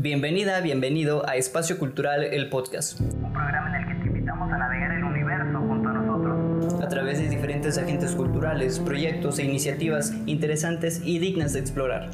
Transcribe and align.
Bienvenida, 0.00 0.60
bienvenido 0.60 1.28
a 1.28 1.34
Espacio 1.34 1.76
Cultural, 1.76 2.22
el 2.22 2.48
podcast. 2.50 3.00
Un 3.00 3.32
programa 3.32 3.76
en 3.76 3.82
el 3.82 3.88
que 3.88 3.94
te 4.00 4.06
invitamos 4.06 4.52
a 4.52 4.56
navegar 4.56 4.92
el 4.92 5.02
universo 5.02 5.58
junto 5.58 5.88
a 5.88 5.92
nosotros. 5.92 6.80
A 6.80 6.86
través 6.86 7.18
de 7.18 7.28
diferentes 7.28 7.76
agentes 7.78 8.14
culturales, 8.14 8.78
proyectos 8.78 9.40
e 9.40 9.44
iniciativas 9.44 10.14
interesantes 10.26 11.02
y 11.04 11.18
dignas 11.18 11.52
de 11.52 11.58
explorar. 11.58 12.10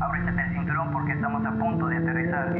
Ábrete 0.00 0.28
el 0.28 0.54
cinturón 0.54 0.92
porque 0.92 1.12
estamos 1.12 1.46
a 1.46 1.52
punto 1.52 1.86
de 1.86 1.96
aterrizar 1.98 2.52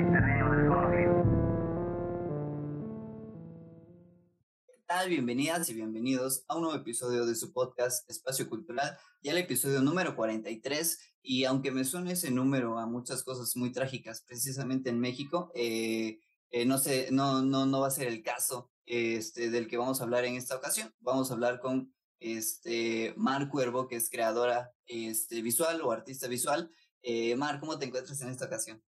Bienvenidas 5.03 5.69
y 5.69 5.75
bienvenidos 5.75 6.45
a 6.49 6.55
un 6.55 6.63
nuevo 6.63 6.79
episodio 6.79 7.27
de 7.27 7.35
su 7.35 7.53
podcast 7.53 8.09
Espacio 8.09 8.49
Cultural, 8.49 8.97
ya 9.21 9.33
el 9.33 9.39
episodio 9.39 9.83
número 9.83 10.17
43 10.17 11.17
y 11.21 11.45
aunque 11.45 11.73
me 11.73 11.85
suene 11.85 12.13
ese 12.13 12.31
número 12.31 12.79
a 12.79 12.87
muchas 12.87 13.23
cosas 13.23 13.55
muy 13.57 13.71
trágicas, 13.71 14.23
precisamente 14.23 14.89
en 14.89 15.01
México, 15.01 15.51
eh, 15.55 16.21
eh, 16.51 16.65
no, 16.65 16.79
sé, 16.79 17.09
no, 17.11 17.43
no, 17.43 17.67
no 17.67 17.81
va 17.81 17.89
a 17.89 17.91
ser 17.91 18.07
el 18.07 18.23
caso 18.23 18.71
este, 18.87 19.51
del 19.51 19.69
que 19.69 19.77
vamos 19.77 20.01
a 20.01 20.05
hablar 20.05 20.25
en 20.25 20.37
esta 20.37 20.57
ocasión. 20.57 20.95
Vamos 21.01 21.31
a 21.31 21.35
hablar 21.35 21.61
con 21.61 21.93
este, 22.19 23.13
Mar 23.17 23.51
Cuervo, 23.51 23.89
que 23.89 23.97
es 23.97 24.09
creadora 24.09 24.73
este, 24.87 25.43
visual 25.43 25.83
o 25.83 25.93
artista 25.93 26.29
visual. 26.29 26.71
Eh, 27.03 27.37
Mar, 27.37 27.61
¿cómo 27.61 27.79
te 27.79 27.85
encuentras 27.85 28.23
en 28.23 28.31
esta 28.31 28.47
ocasión? 28.47 28.83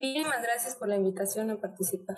Muchísimas 0.00 0.42
gracias 0.42 0.74
por 0.74 0.88
la 0.88 0.96
invitación 0.96 1.50
a 1.50 1.60
participar. 1.60 2.16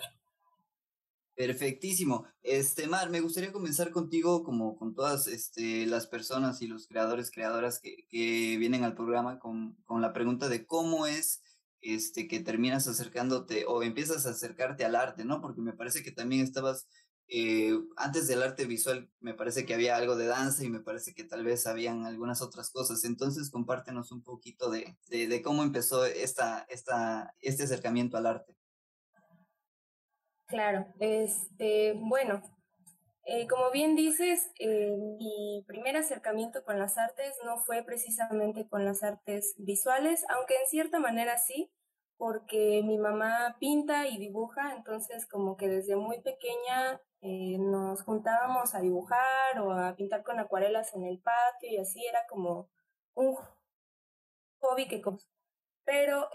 Perfectísimo. 1.39 2.25
Este, 2.43 2.85
Mar, 2.87 3.09
me 3.09 3.21
gustaría 3.21 3.53
comenzar 3.53 3.91
contigo, 3.91 4.43
como 4.43 4.75
con 4.75 4.93
todas 4.93 5.25
este, 5.27 5.85
las 5.85 6.05
personas 6.05 6.61
y 6.61 6.67
los 6.67 6.85
creadores, 6.85 7.31
creadoras 7.31 7.79
que, 7.79 8.05
que 8.09 8.57
vienen 8.57 8.83
al 8.83 8.93
programa, 8.93 9.39
con, 9.39 9.77
con, 9.85 10.01
la 10.01 10.11
pregunta 10.11 10.49
de 10.49 10.65
cómo 10.65 11.05
es 11.05 11.41
este, 11.79 12.27
que 12.27 12.41
terminas 12.41 12.89
acercándote 12.89 13.63
o 13.65 13.83
empiezas 13.83 14.25
a 14.25 14.31
acercarte 14.31 14.83
al 14.83 14.97
arte, 14.97 15.23
¿no? 15.23 15.39
Porque 15.39 15.61
me 15.61 15.71
parece 15.71 16.03
que 16.03 16.11
también 16.11 16.41
estabas, 16.41 16.89
eh, 17.29 17.71
antes 17.95 18.27
del 18.27 18.43
arte 18.43 18.65
visual, 18.65 19.09
me 19.21 19.33
parece 19.33 19.65
que 19.65 19.73
había 19.73 19.95
algo 19.95 20.17
de 20.17 20.25
danza 20.25 20.65
y 20.65 20.69
me 20.69 20.81
parece 20.81 21.13
que 21.13 21.23
tal 21.23 21.45
vez 21.45 21.67
habían 21.67 22.05
algunas 22.05 22.41
otras 22.41 22.69
cosas. 22.69 23.05
Entonces, 23.05 23.49
compártenos 23.49 24.11
un 24.11 24.23
poquito 24.23 24.69
de, 24.69 24.97
de, 25.07 25.29
de 25.29 25.41
cómo 25.41 25.63
empezó 25.63 26.03
esta, 26.03 26.65
esta, 26.67 27.33
este 27.39 27.63
acercamiento 27.63 28.17
al 28.17 28.25
arte. 28.25 28.58
Claro, 30.49 30.87
este, 30.99 31.93
bueno, 31.93 32.41
eh, 33.25 33.47
como 33.47 33.71
bien 33.71 33.95
dices, 33.95 34.51
eh, 34.59 34.95
mi 34.97 35.63
primer 35.67 35.95
acercamiento 35.97 36.63
con 36.65 36.79
las 36.79 36.97
artes 36.97 37.35
no 37.45 37.59
fue 37.59 37.83
precisamente 37.83 38.67
con 38.67 38.83
las 38.83 39.03
artes 39.03 39.53
visuales, 39.59 40.25
aunque 40.29 40.55
en 40.59 40.67
cierta 40.67 40.99
manera 40.99 41.37
sí, 41.37 41.71
porque 42.17 42.81
mi 42.83 42.97
mamá 42.97 43.57
pinta 43.59 44.07
y 44.07 44.17
dibuja, 44.17 44.73
entonces 44.75 45.27
como 45.27 45.55
que 45.55 45.67
desde 45.69 45.95
muy 45.95 46.21
pequeña 46.21 46.99
eh, 47.21 47.57
nos 47.59 48.01
juntábamos 48.03 48.75
a 48.75 48.81
dibujar 48.81 49.59
o 49.61 49.73
a 49.73 49.95
pintar 49.95 50.23
con 50.23 50.39
acuarelas 50.39 50.95
en 50.95 51.05
el 51.05 51.19
patio 51.19 51.69
y 51.69 51.77
así 51.77 52.03
era 52.05 52.25
como 52.27 52.69
un 53.13 53.37
hobby 54.61 54.87
que... 54.87 55.01
Pero 55.85 56.29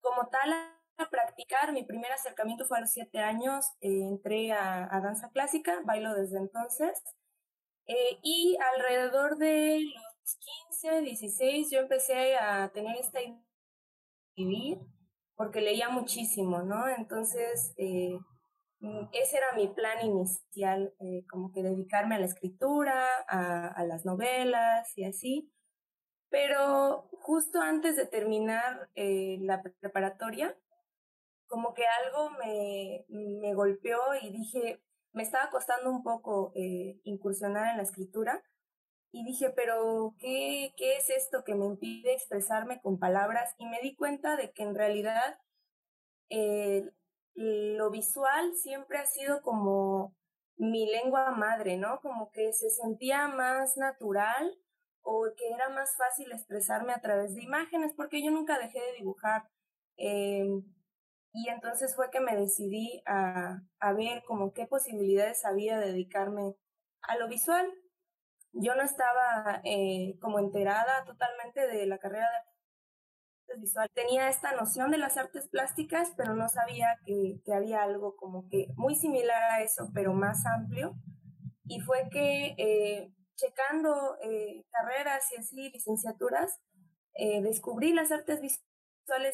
como 0.00 0.28
tal 0.28 0.52
a 0.98 1.08
practicar, 1.10 1.72
mi 1.72 1.84
primer 1.84 2.12
acercamiento 2.12 2.66
fue 2.66 2.78
a 2.78 2.80
los 2.80 2.90
siete 2.90 3.18
años, 3.18 3.66
eh, 3.80 4.02
entré 4.02 4.52
a, 4.52 4.88
danza 5.02 5.30
clásica, 5.30 5.80
bailo 5.84 6.14
desde 6.14 6.38
entonces, 6.38 7.02
eh, 7.86 8.18
y 8.22 8.56
alrededor 8.74 9.36
de 9.36 9.80
los 9.94 10.38
15, 10.70 11.02
16 11.02 11.70
yo 11.70 11.80
empecé 11.80 12.36
a 12.36 12.70
tener 12.70 12.96
esta 12.96 13.20
idea 13.22 13.34
de 14.36 14.44
vivir, 14.44 14.78
porque 15.36 15.60
leía 15.60 15.88
muchísimo, 15.88 16.62
¿no? 16.62 16.88
Entonces, 16.88 17.74
eh, 17.76 18.18
mm, 18.80 19.08
ese 19.12 19.38
era 19.38 19.52
mi 19.56 19.68
plan 19.68 20.04
inicial, 20.04 20.94
como 21.30 21.52
que 21.52 21.62
dedicarme 21.62 22.14
a 22.14 22.20
la 22.20 22.26
escritura, 22.26 23.04
a 23.28 23.84
las 23.84 24.04
novelas 24.04 24.96
y 24.96 25.04
así. 25.04 25.50
Pero 26.30 27.08
justo 27.12 27.60
antes 27.60 27.96
de 27.96 28.06
terminar 28.06 28.90
la 28.94 29.62
preparatoria, 29.62 30.56
como 31.54 31.72
que 31.72 31.84
algo 31.86 32.30
me, 32.30 33.04
me 33.08 33.54
golpeó 33.54 34.00
y 34.20 34.30
dije, 34.30 34.82
me 35.12 35.22
estaba 35.22 35.50
costando 35.50 35.88
un 35.88 36.02
poco 36.02 36.50
eh, 36.56 36.98
incursionar 37.04 37.70
en 37.70 37.76
la 37.76 37.84
escritura 37.84 38.42
y 39.12 39.24
dije, 39.24 39.50
pero 39.50 40.16
¿qué, 40.18 40.74
¿qué 40.76 40.96
es 40.96 41.10
esto 41.10 41.44
que 41.44 41.54
me 41.54 41.66
impide 41.66 42.12
expresarme 42.12 42.80
con 42.80 42.98
palabras? 42.98 43.54
Y 43.58 43.66
me 43.66 43.80
di 43.82 43.94
cuenta 43.94 44.34
de 44.34 44.50
que 44.50 44.64
en 44.64 44.74
realidad 44.74 45.38
eh, 46.28 46.90
lo 47.34 47.88
visual 47.90 48.56
siempre 48.56 48.98
ha 48.98 49.06
sido 49.06 49.40
como 49.40 50.16
mi 50.56 50.90
lengua 50.90 51.30
madre, 51.30 51.76
¿no? 51.76 52.00
Como 52.00 52.32
que 52.32 52.52
se 52.52 52.68
sentía 52.68 53.28
más 53.28 53.76
natural 53.76 54.58
o 55.02 55.28
que 55.36 55.50
era 55.50 55.68
más 55.68 55.96
fácil 55.96 56.32
expresarme 56.32 56.92
a 56.92 57.00
través 57.00 57.36
de 57.36 57.44
imágenes, 57.44 57.92
porque 57.94 58.24
yo 58.24 58.32
nunca 58.32 58.58
dejé 58.58 58.80
de 58.80 58.96
dibujar. 58.98 59.48
Eh, 59.96 60.48
y 61.34 61.48
entonces 61.48 61.96
fue 61.96 62.10
que 62.10 62.20
me 62.20 62.36
decidí 62.36 63.02
a, 63.06 63.60
a 63.80 63.92
ver 63.92 64.22
como 64.22 64.52
qué 64.52 64.68
posibilidades 64.68 65.44
había 65.44 65.80
de 65.80 65.88
dedicarme 65.88 66.54
a 67.02 67.16
lo 67.16 67.26
visual. 67.26 67.68
Yo 68.52 68.76
no 68.76 68.82
estaba 68.82 69.60
eh, 69.64 70.16
como 70.20 70.38
enterada 70.38 71.04
totalmente 71.04 71.66
de 71.66 71.86
la 71.86 71.98
carrera 71.98 72.30
de 72.30 72.36
artes 73.48 73.62
visual. 73.62 73.90
Tenía 73.94 74.28
esta 74.28 74.52
noción 74.52 74.92
de 74.92 74.98
las 74.98 75.16
artes 75.16 75.48
plásticas, 75.48 76.12
pero 76.16 76.36
no 76.36 76.48
sabía 76.48 77.00
que, 77.04 77.40
que 77.44 77.52
había 77.52 77.82
algo 77.82 78.14
como 78.14 78.48
que 78.48 78.68
muy 78.76 78.94
similar 78.94 79.42
a 79.42 79.62
eso, 79.62 79.90
pero 79.92 80.14
más 80.14 80.46
amplio. 80.46 80.94
Y 81.66 81.80
fue 81.80 82.08
que 82.12 82.54
eh, 82.58 83.12
checando 83.34 84.18
eh, 84.22 84.64
carreras 84.70 85.24
y 85.32 85.40
así, 85.40 85.70
licenciaturas, 85.70 86.60
descubrí 87.16 87.92
las 87.92 88.10
artes 88.10 88.40
visuales 88.40 88.73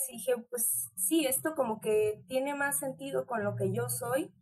y 0.08 0.16
dije, 0.16 0.34
pues 0.48 0.90
sí, 0.96 1.26
esto 1.26 1.54
como 1.54 1.80
que 1.80 2.22
tiene 2.28 2.54
más 2.54 2.78
sentido 2.78 3.26
con 3.26 3.44
lo 3.44 3.56
que 3.56 3.72
yo 3.72 3.88
soy 3.88 4.32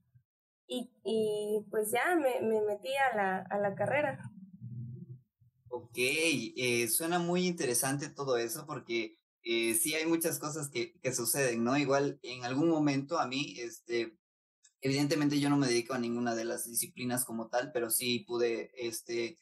y, 0.66 0.90
y 1.04 1.64
pues 1.70 1.90
ya 1.90 2.16
me, 2.16 2.40
me, 2.40 2.62
metí 2.62 2.88
a 2.96 3.16
la, 3.16 3.38
a 3.38 3.58
la 3.58 3.74
carrera. 3.74 4.20
Ok, 5.68 5.96
eh, 5.96 6.88
suena 6.88 7.18
muy 7.18 7.46
interesante 7.46 8.08
todo 8.08 8.36
eso 8.36 8.66
porque 8.66 9.18
eh, 9.42 9.74
sí 9.74 9.94
hay 9.94 10.06
muchas 10.06 10.38
cosas 10.38 10.68
que, 10.70 10.98
que 11.00 11.12
suceden, 11.12 11.62
¿no? 11.62 11.76
Igual 11.76 12.18
en 12.22 12.44
algún 12.44 12.68
momento 12.68 13.18
a 13.18 13.26
mí, 13.26 13.54
este, 13.58 14.18
evidentemente 14.80 15.40
yo 15.40 15.50
no 15.50 15.56
me 15.56 15.68
dedico 15.68 15.94
a 15.94 15.98
ninguna 15.98 16.34
de 16.34 16.44
las 16.44 16.64
disciplinas 16.64 17.24
como 17.24 17.48
tal, 17.48 17.70
pero 17.72 17.90
sí 17.90 18.20
pude, 18.26 18.70
este, 18.74 19.38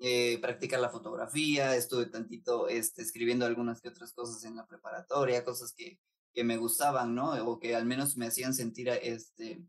eh, 0.00 0.38
practicar 0.40 0.80
la 0.80 0.88
fotografía, 0.90 1.76
estuve 1.76 2.06
tantito 2.06 2.68
este, 2.68 3.02
escribiendo 3.02 3.46
algunas 3.46 3.80
que 3.80 3.90
otras 3.90 4.12
cosas 4.12 4.42
en 4.44 4.56
la 4.56 4.66
preparatoria, 4.66 5.44
cosas 5.44 5.72
que, 5.76 6.00
que 6.32 6.42
me 6.42 6.56
gustaban, 6.56 7.14
¿no? 7.14 7.32
O 7.46 7.58
que 7.58 7.74
al 7.76 7.86
menos 7.86 8.16
me 8.16 8.26
hacían 8.26 8.54
sentir, 8.54 8.88
este, 8.88 9.62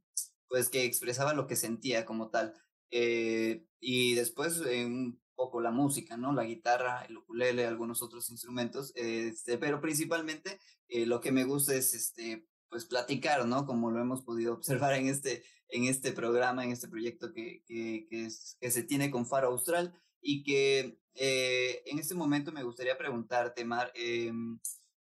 pues 0.48 0.70
que 0.70 0.86
expresaba 0.86 1.34
lo 1.34 1.48
que 1.48 1.56
sentía 1.56 2.06
como 2.06 2.30
tal. 2.30 2.54
Eh, 2.92 3.66
y 3.80 4.16
después 4.16 4.62
eh, 4.66 4.86
un 4.86 5.22
poco 5.36 5.62
la 5.62 5.72
música, 5.72 6.18
¿no? 6.18 6.34
La 6.34 6.44
guitarra, 6.44 7.04
el 7.04 7.18
ukulele, 7.18 7.66
algunos 7.66 8.02
otros 8.02 8.30
instrumentos, 8.30 8.92
este, 8.96 9.58
pero 9.58 9.82
principalmente 9.82 10.60
eh, 10.88 11.06
lo 11.06 11.20
que 11.20 11.32
me 11.32 11.46
gusta 11.46 11.74
es, 11.74 11.94
este, 11.94 12.46
pues 12.70 12.86
platicar, 12.86 13.46
¿no? 13.46 13.66
Como 13.66 13.92
lo 13.92 14.00
hemos 14.00 14.24
podido 14.24 14.54
observar 14.54 14.94
en 14.94 15.08
este, 15.08 15.44
en 15.72 15.86
este 15.86 16.12
programa, 16.12 16.64
en 16.64 16.72
este 16.72 16.88
proyecto 16.88 17.34
que, 17.34 17.64
que, 17.66 18.08
que, 18.10 18.72
se 18.72 18.84
tiene 18.84 19.10
con 19.10 19.26
Faro 19.26 19.48
Austral 19.48 19.94
y 20.22 20.44
que 20.44 21.00
eh, 21.16 21.82
en 21.86 22.00
este 22.00 22.14
momento 22.14 22.52
me 22.52 22.64
gustaría 22.64 22.98
preguntarte, 22.98 23.66
Mar, 23.66 23.92
eh, 23.96 24.32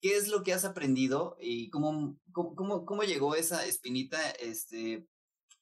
¿qué 0.01 0.15
es 0.15 0.27
lo 0.27 0.43
que 0.43 0.53
has 0.53 0.63
aprendido 0.63 1.37
y 1.41 1.69
cómo, 1.69 2.17
cómo, 2.31 2.85
cómo 2.85 3.03
llegó 3.03 3.35
esa 3.35 3.65
espinita 3.65 4.31
este, 4.31 5.07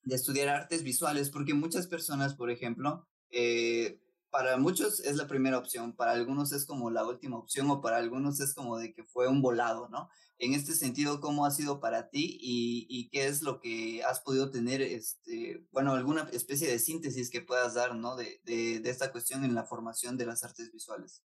de 0.04 0.16
estudiar 0.16 0.50
artes 0.50 0.84
visuales? 0.84 1.30
Porque 1.30 1.54
muchas 1.54 1.88
personas, 1.88 2.36
por 2.36 2.52
ejemplo, 2.52 3.08
eh, 3.32 4.00
para 4.30 4.58
muchos 4.58 5.00
es 5.00 5.16
la 5.16 5.28
primera 5.28 5.58
opción, 5.58 5.96
para 5.96 6.12
algunos 6.12 6.52
es 6.52 6.66
como 6.66 6.90
la 6.92 7.06
última 7.06 7.38
opción 7.38 7.70
o 7.72 7.82
para 7.82 7.98
algunos 7.98 8.40
es 8.40 8.54
como 8.54 8.78
de 8.78 8.94
que 8.94 9.04
fue 9.04 9.28
un 9.28 9.42
volado, 9.42 9.90
¿no? 9.90 10.10
En 10.38 10.54
este 10.54 10.74
sentido, 10.74 11.20
¿cómo 11.20 11.46
ha 11.46 11.52
sido 11.52 11.80
para 11.80 12.10
ti 12.10 12.38
y, 12.40 12.88
y 12.90 13.10
qué 13.10 13.28
es 13.28 13.42
lo 13.42 13.60
que 13.60 14.04
has 14.04 14.22
podido 14.22 14.52
tener, 14.52 14.82
este, 14.82 15.66
bueno, 15.72 15.94
alguna 15.94 16.30
especie 16.32 16.70
de 16.70 16.80
síntesis 16.80 17.30
que 17.30 17.42
puedas 17.42 17.74
dar, 17.74 17.96
¿no? 17.96 18.16
De, 18.16 18.40
de, 18.46 18.80
de 18.80 18.90
esta 18.90 19.12
cuestión 19.12 19.44
en 19.44 19.56
la 19.56 19.66
formación 19.66 20.18
de 20.18 20.26
las 20.26 20.44
artes 20.44 20.72
visuales. 20.72 21.24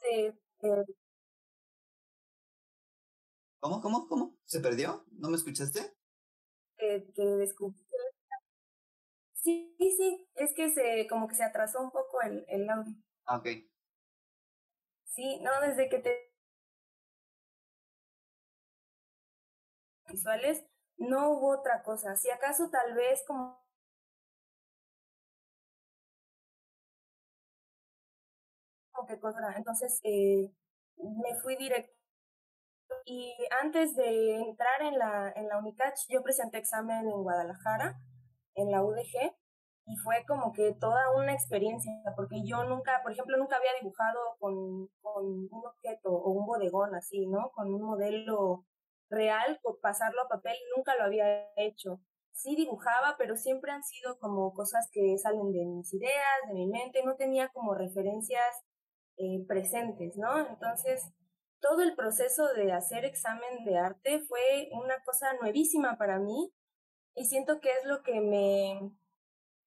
Sí, 0.00 0.32
eh. 0.62 0.84
¿Cómo, 3.60 3.80
cómo, 3.80 4.06
cómo? 4.06 4.36
¿Se 4.44 4.60
perdió? 4.60 5.04
¿No 5.10 5.30
me 5.30 5.36
escuchaste? 5.36 5.96
Eh, 6.78 7.10
que 7.14 7.22
descubrí 7.24 7.87
Sí, 9.48 9.74
sí, 9.96 10.28
es 10.34 10.52
que 10.54 10.68
se, 10.68 11.06
como 11.08 11.26
que 11.26 11.34
se 11.34 11.42
atrasó 11.42 11.80
un 11.80 11.90
poco 11.90 12.20
el, 12.20 12.44
el 12.48 12.68
audio. 12.68 12.92
Ah, 13.24 13.38
ok. 13.38 13.48
Sí, 15.04 15.40
no, 15.42 15.50
desde 15.60 15.88
que 15.88 15.98
te 15.98 16.30
visuales 20.08 20.64
no 20.96 21.30
hubo 21.30 21.56
otra 21.56 21.82
cosa. 21.84 22.16
Si 22.16 22.28
acaso 22.30 22.68
tal 22.68 22.94
vez 22.94 23.22
como 23.26 23.62
que 29.06 29.18
cosa. 29.18 29.54
Entonces 29.56 30.00
eh, 30.04 30.50
me 30.98 31.34
fui 31.40 31.56
directo. 31.56 31.92
Y 33.06 33.34
antes 33.62 33.96
de 33.96 34.36
entrar 34.36 34.82
en 34.82 34.98
la, 34.98 35.32
en 35.34 35.48
la 35.48 35.58
UNICACH, 35.58 36.06
yo 36.10 36.22
presenté 36.22 36.58
examen 36.58 37.08
en 37.08 37.22
Guadalajara, 37.22 37.98
en 38.58 38.70
la 38.70 38.82
UDG, 38.82 39.34
y 39.88 39.96
fue 39.96 40.24
como 40.26 40.52
que 40.52 40.74
toda 40.74 41.00
una 41.16 41.32
experiencia, 41.32 41.92
porque 42.14 42.42
yo 42.44 42.62
nunca, 42.64 43.00
por 43.02 43.12
ejemplo, 43.12 43.38
nunca 43.38 43.56
había 43.56 43.72
dibujado 43.80 44.20
con, 44.38 44.88
con 45.00 45.24
un 45.24 45.66
objeto 45.66 46.10
o 46.10 46.30
un 46.30 46.46
bodegón 46.46 46.94
así, 46.94 47.26
¿no? 47.26 47.50
Con 47.54 47.72
un 47.72 47.82
modelo 47.82 48.66
real, 49.08 49.58
por 49.62 49.80
pasarlo 49.80 50.22
a 50.22 50.28
papel, 50.28 50.56
nunca 50.76 50.94
lo 50.96 51.04
había 51.04 51.48
hecho. 51.56 52.00
Sí 52.32 52.54
dibujaba, 52.54 53.16
pero 53.16 53.36
siempre 53.36 53.72
han 53.72 53.82
sido 53.82 54.18
como 54.18 54.52
cosas 54.52 54.90
que 54.92 55.16
salen 55.16 55.52
de 55.52 55.64
mis 55.64 55.92
ideas, 55.94 56.36
de 56.48 56.54
mi 56.54 56.66
mente, 56.66 57.02
no 57.02 57.16
tenía 57.16 57.48
como 57.48 57.74
referencias 57.74 58.62
eh, 59.16 59.44
presentes, 59.48 60.18
¿no? 60.18 60.46
Entonces, 60.46 61.02
todo 61.60 61.82
el 61.82 61.96
proceso 61.96 62.46
de 62.52 62.72
hacer 62.72 63.06
examen 63.06 63.64
de 63.64 63.78
arte 63.78 64.20
fue 64.20 64.68
una 64.72 65.02
cosa 65.04 65.32
nuevísima 65.40 65.96
para 65.96 66.18
mí 66.18 66.52
y 67.18 67.24
siento 67.24 67.60
que 67.60 67.70
es 67.70 67.84
lo 67.84 68.02
que 68.02 68.20
me, 68.20 68.92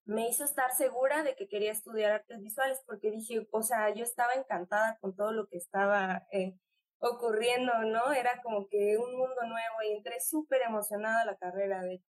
me 0.05 0.29
hizo 0.29 0.43
estar 0.43 0.71
segura 0.71 1.23
de 1.23 1.35
que 1.35 1.47
quería 1.47 1.71
estudiar 1.71 2.13
artes 2.13 2.39
visuales 2.41 2.81
porque 2.85 3.11
dije, 3.11 3.47
o 3.51 3.61
sea, 3.61 3.93
yo 3.93 4.03
estaba 4.03 4.33
encantada 4.33 4.97
con 5.01 5.15
todo 5.15 5.31
lo 5.33 5.47
que 5.47 5.57
estaba 5.57 6.27
eh, 6.31 6.57
ocurriendo, 6.99 7.73
¿no? 7.83 8.13
Era 8.13 8.41
como 8.41 8.67
que 8.67 8.97
un 8.97 9.17
mundo 9.17 9.41
nuevo 9.41 9.75
y 9.83 9.97
entré 9.97 10.19
súper 10.21 10.61
emocionada 10.61 11.21
a 11.21 11.25
la 11.25 11.37
carrera. 11.37 11.81
De, 11.81 12.01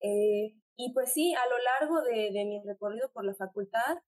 eh, 0.00 0.56
y 0.76 0.92
pues 0.94 1.12
sí, 1.12 1.34
a 1.34 1.46
lo 1.48 1.58
largo 1.58 2.02
de, 2.02 2.30
de 2.32 2.44
mi 2.46 2.62
recorrido 2.64 3.10
por 3.12 3.24
la 3.24 3.34
facultad, 3.34 3.98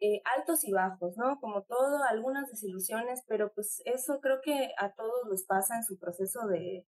eh, 0.00 0.22
altos 0.36 0.64
y 0.64 0.72
bajos, 0.72 1.16
¿no? 1.16 1.40
Como 1.40 1.62
todo, 1.64 2.04
algunas 2.04 2.48
desilusiones, 2.48 3.24
pero 3.26 3.52
pues 3.54 3.82
eso 3.86 4.20
creo 4.20 4.40
que 4.42 4.72
a 4.78 4.92
todos 4.94 5.28
les 5.30 5.44
pasa 5.46 5.76
en 5.76 5.84
su 5.84 5.98
proceso 5.98 6.46
de, 6.46 6.86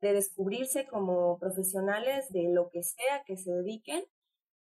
de 0.00 0.12
descubrirse 0.12 0.86
como 0.86 1.38
profesionales 1.38 2.30
de 2.30 2.48
lo 2.52 2.68
que 2.70 2.82
sea 2.82 3.22
que 3.26 3.36
se 3.36 3.52
dediquen. 3.52 4.04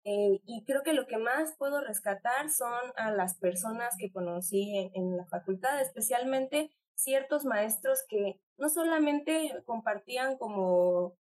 Eh, 0.04 0.40
y 0.44 0.64
creo 0.64 0.82
que 0.84 0.92
lo 0.92 1.06
que 1.06 1.18
más 1.18 1.56
puedo 1.58 1.80
rescatar 1.80 2.48
son 2.50 2.72
a 2.96 3.10
las 3.10 3.36
personas 3.38 3.96
que 3.98 4.12
conocí 4.12 4.90
en, 4.94 5.16
la 5.16 5.26
facultad, 5.26 5.80
especialmente 5.80 6.70
ciertos 6.94 7.44
maestros 7.44 8.04
que 8.08 8.40
no 8.56 8.68
solamente 8.68 9.52
compartían 9.64 10.38
como 10.38 11.16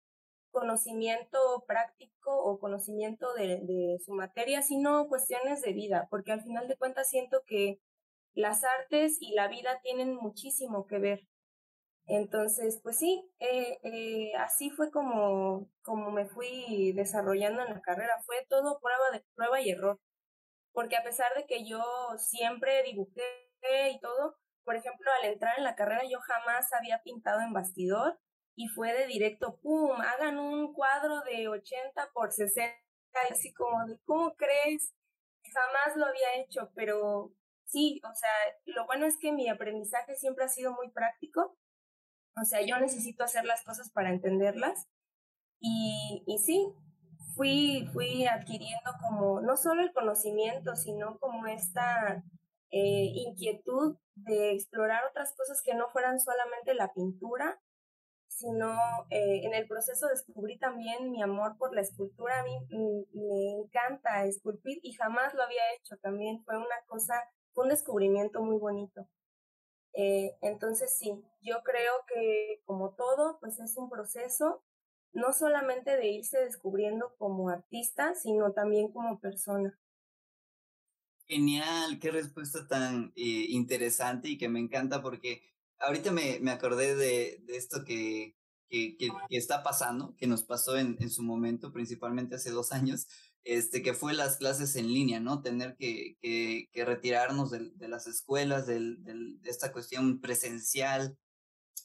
conocimiento 0.51 1.39
práctico 1.67 2.37
o 2.43 2.59
conocimiento 2.59 3.35
de, 3.35 3.99
su 4.05 4.13
materia, 4.15 4.63
sino 4.63 5.09
cuestiones 5.09 5.61
de 5.61 5.75
vida, 5.75 6.09
porque 6.11 6.33
al 6.33 6.43
final 6.43 6.67
de 6.67 6.77
cuentas 6.77 7.09
siento 7.11 7.43
que 7.47 7.81
las 8.35 8.65
artes 8.65 9.19
y 9.21 9.35
la 9.35 9.49
vida 9.49 9.81
tienen 9.83 10.15
muchísimo 10.15 10.87
que 10.87 10.99
ver. 10.99 11.30
Entonces, 12.07 12.81
pues 12.83 12.99
sí, 12.99 13.31
eh, 13.39 13.79
eh, 13.85 14.33
así 14.39 14.71
fue 14.71 14.91
como, 14.91 15.69
como 15.83 16.11
me 16.11 16.27
fui 16.27 16.93
desarrollando 16.95 17.63
en 17.63 17.73
la 17.75 17.81
carrera. 17.83 18.21
Fue 18.27 18.47
todo 18.49 18.81
prueba 18.81 19.11
de 19.13 19.25
prueba 19.35 19.61
y 19.61 19.71
error. 19.71 20.01
Porque 20.73 20.97
a 20.97 21.03
pesar 21.05 21.33
de 21.37 21.47
que 21.47 21.65
yo 21.67 21.83
siempre 22.19 22.83
dibujé 22.85 23.23
y 23.93 24.01
todo, 24.01 24.37
por 24.65 24.77
ejemplo, 24.77 25.11
al 25.21 25.27
entrar 25.31 25.59
en 25.59 25.65
la 25.65 25.75
carrera 25.77 26.03
yo 26.09 26.21
jamás 26.21 26.73
había 26.73 27.03
pintado 27.03 27.41
en 27.41 27.53
bastidor 27.53 28.19
y 28.57 28.69
fue 28.69 28.93
de 28.93 29.07
directo, 29.07 29.59
¡pum!, 29.63 30.01
hagan 30.01 30.39
un 30.39 30.73
cuadro 30.75 31.21
de 31.23 31.49
80 31.49 32.11
por 32.13 32.33
60, 32.33 32.77
así 33.31 33.53
como 33.55 33.87
de, 33.87 33.99
¿cómo 34.05 34.35
crees? 34.37 34.93
Jamás 35.53 35.97
lo 35.97 36.07
había 36.07 36.35
hecho, 36.37 36.71
pero 36.75 37.33
sí, 37.65 38.01
o 38.05 38.15
sea, 38.15 38.31
lo 38.67 38.87
bueno 38.87 39.07
es 39.07 39.19
que 39.19 39.33
mi 39.33 39.49
aprendizaje 39.49 40.17
siempre 40.17 40.45
ha 40.45 40.49
sido 40.49 40.73
muy 40.75 40.91
práctico, 40.91 41.57
o 42.41 42.45
sea, 42.45 42.61
yo 42.63 42.79
necesito 42.79 43.25
hacer 43.25 43.45
las 43.45 43.63
cosas 43.65 43.91
para 43.91 44.11
entenderlas 44.11 44.87
y, 45.61 46.25
sí, 46.45 46.73
fui, 47.37 47.89
fui 47.93 48.27
adquiriendo 48.27 48.93
como 49.01 49.41
no 49.41 49.57
solo 49.57 49.83
el 49.83 49.93
conocimiento, 49.93 50.75
sino 50.77 51.19
como 51.19 51.47
esta 51.47 52.25
eh, 52.71 53.13
inquietud 53.27 53.97
de 54.15 54.53
explorar 54.53 55.03
otras 55.11 55.35
cosas 55.37 55.63
que 55.63 55.75
no 55.75 55.89
fueran 55.91 56.21
solamente 56.21 56.75
la 56.75 56.93
pintura 56.93 57.61
sino 58.41 58.73
eh, 59.11 59.43
en 59.45 59.55
el 59.55 59.67
proceso 59.67 60.07
descubrí 60.07 60.59
también 60.59 61.11
mi 61.11 61.23
amor 61.23 61.59
por 61.59 61.75
la 61.75 61.83
escultura. 61.83 62.41
A 62.41 62.45
mí 62.45 62.53
me 63.13 63.61
encanta 63.61 64.25
esculpir 64.25 64.79
y 64.83 64.95
jamás 64.95 65.35
lo 65.35 65.43
había 65.43 65.63
hecho. 65.77 65.97
También 65.99 66.43
fue 66.45 66.57
una 66.57 66.81
cosa, 66.87 67.15
fue 67.53 67.65
un 67.65 67.71
descubrimiento 67.71 68.41
muy 68.41 68.57
bonito. 68.59 69.07
Eh, 69.95 70.37
entonces 70.41 70.97
sí, 70.97 71.23
yo 71.43 71.63
creo 71.63 71.93
que 72.07 72.63
como 72.65 72.95
todo, 72.95 73.39
pues 73.41 73.59
es 73.59 73.77
un 73.77 73.91
proceso 73.91 74.63
no 75.13 75.33
solamente 75.33 75.97
de 75.97 76.09
irse 76.09 76.39
descubriendo 76.39 77.15
como 77.19 77.49
artista, 77.49 78.15
sino 78.15 78.53
también 78.53 78.93
como 78.93 79.19
persona. 79.19 79.79
Genial, 81.27 81.99
qué 82.01 82.11
respuesta 82.11 82.67
tan 82.69 83.13
eh, 83.17 83.47
interesante 83.51 84.29
y 84.29 84.39
que 84.39 84.49
me 84.49 84.61
encanta 84.61 85.03
porque 85.03 85.43
ahorita 85.79 86.13
me, 86.13 86.39
me 86.41 86.51
acordé 86.51 86.95
de, 86.95 87.45
esto 87.49 87.85
que, 87.85 88.37
que, 88.69 88.97
que, 88.97 89.11
está 89.31 89.63
pasando, 89.63 90.15
que 90.17 90.27
nos 90.27 90.43
pasó 90.43 90.77
en, 90.77 90.97
en, 91.01 91.11
su 91.11 91.23
momento, 91.23 91.73
principalmente 91.73 92.37
hace 92.37 92.51
dos 92.51 92.73
años, 92.73 93.07
este, 93.45 93.83
que 93.83 93.95
fue 93.95 94.13
las 94.15 94.37
clases 94.37 94.77
en 94.77 94.93
línea, 94.93 95.21
¿no? 95.21 95.43
Tener 95.43 95.77
que, 95.77 96.17
que, 96.21 96.85
retirarnos 96.85 97.51
de, 97.51 97.71
de, 97.75 97.89
las 97.89 98.07
escuelas, 98.07 98.67
de, 98.67 98.79
de, 98.81 99.39
esta 99.45 99.73
cuestión 99.73 100.21
presencial, 100.21 101.17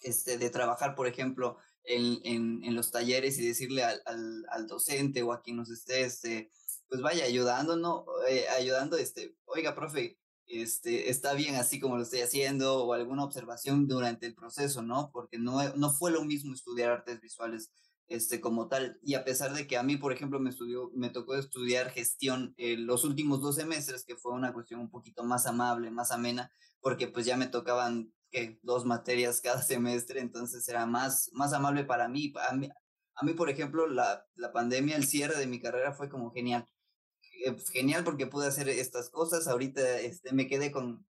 este, 0.02 0.38
de 0.38 0.50
trabajar, 0.50 0.96
por 0.96 1.08
ejemplo, 1.08 1.58
en, 1.84 2.64
en, 2.64 2.76
los 2.76 2.92
talleres 2.92 3.38
y 3.38 3.48
decirle 3.48 3.84
al, 3.84 4.02
al, 4.50 4.68
docente 4.68 5.24
o 5.24 5.32
a 5.32 5.42
quien 5.42 5.58
nos 5.58 5.70
esté, 5.70 6.02
este, 6.02 6.52
pues 6.88 7.02
vaya 7.02 7.26
ayudando, 7.26 7.76
¿no? 7.76 8.06
Eh, 8.28 8.46
ayudando, 8.58 8.98
este, 8.98 9.36
oiga, 9.46 9.76
profe, 9.76 10.18
este, 10.48 11.10
está 11.10 11.34
bien 11.34 11.56
así 11.56 11.80
como 11.80 11.98
lo 11.98 12.04
estoy 12.04 12.22
haciendo 12.22 12.84
o 12.84 12.94
alguna 12.94 13.24
observación 13.24 13.88
durante 13.88 14.26
el 14.28 14.36
proceso, 14.36 14.82
¿no? 14.82 15.10
Porque 15.12 15.38
no, 15.38 15.76
no 15.76 15.92
fue 15.92 16.12
lo 16.12 16.24
mismo 16.24 16.54
estudiar 16.54 16.92
artes 16.92 17.22
visuales 17.22 17.72
este, 18.08 18.42
como 18.42 18.68
tal. 18.68 19.00
Y 19.02 19.16
a 19.16 19.24
pesar 19.24 19.54
de 19.54 19.68
que 19.68 19.78
a 19.78 19.84
mí, 19.84 19.98
por 19.98 20.14
ejemplo, 20.14 20.40
me, 20.40 20.50
estudió, 20.50 20.92
me 20.96 21.10
tocó 21.10 21.36
estudiar 21.36 21.90
gestión 21.90 22.54
eh, 22.58 22.78
los 22.78 23.04
últimos 23.04 23.42
dos 23.42 23.56
semestres, 23.56 24.06
que 24.06 24.16
fue 24.16 24.34
una 24.34 24.54
cuestión 24.54 24.80
un 24.80 24.90
poquito 24.90 25.24
más 25.24 25.46
amable, 25.46 25.92
más 25.92 26.12
amena, 26.12 26.52
porque 26.82 27.08
pues 27.08 27.26
ya 27.26 27.38
me 27.38 27.48
tocaban 27.48 28.14
que 28.32 28.60
dos 28.64 28.86
materias 28.86 29.42
cada 29.42 29.62
semestre, 29.64 30.20
entonces 30.20 30.68
era 30.68 30.86
más, 30.86 31.30
más 31.34 31.54
amable 31.54 31.84
para 31.84 32.08
mí. 32.08 32.34
A 32.50 32.54
mí, 32.54 32.70
a 33.16 33.26
mí 33.26 33.34
por 33.34 33.50
ejemplo, 33.50 33.88
la, 33.88 34.26
la 34.36 34.52
pandemia, 34.52 34.96
el 34.96 35.06
cierre 35.06 35.38
de 35.38 35.48
mi 35.48 35.60
carrera 35.60 35.94
fue 35.94 36.10
como 36.10 36.32
genial 36.32 36.68
eh, 37.44 37.52
pues, 37.52 37.70
genial 37.70 38.04
porque 38.04 38.28
pude 38.28 38.48
hacer 38.48 38.70
estas 38.70 39.10
cosas. 39.10 39.48
Ahorita 39.48 40.00
este, 40.00 40.34
me 40.34 40.48
quedé 40.48 40.72
con, 40.72 41.06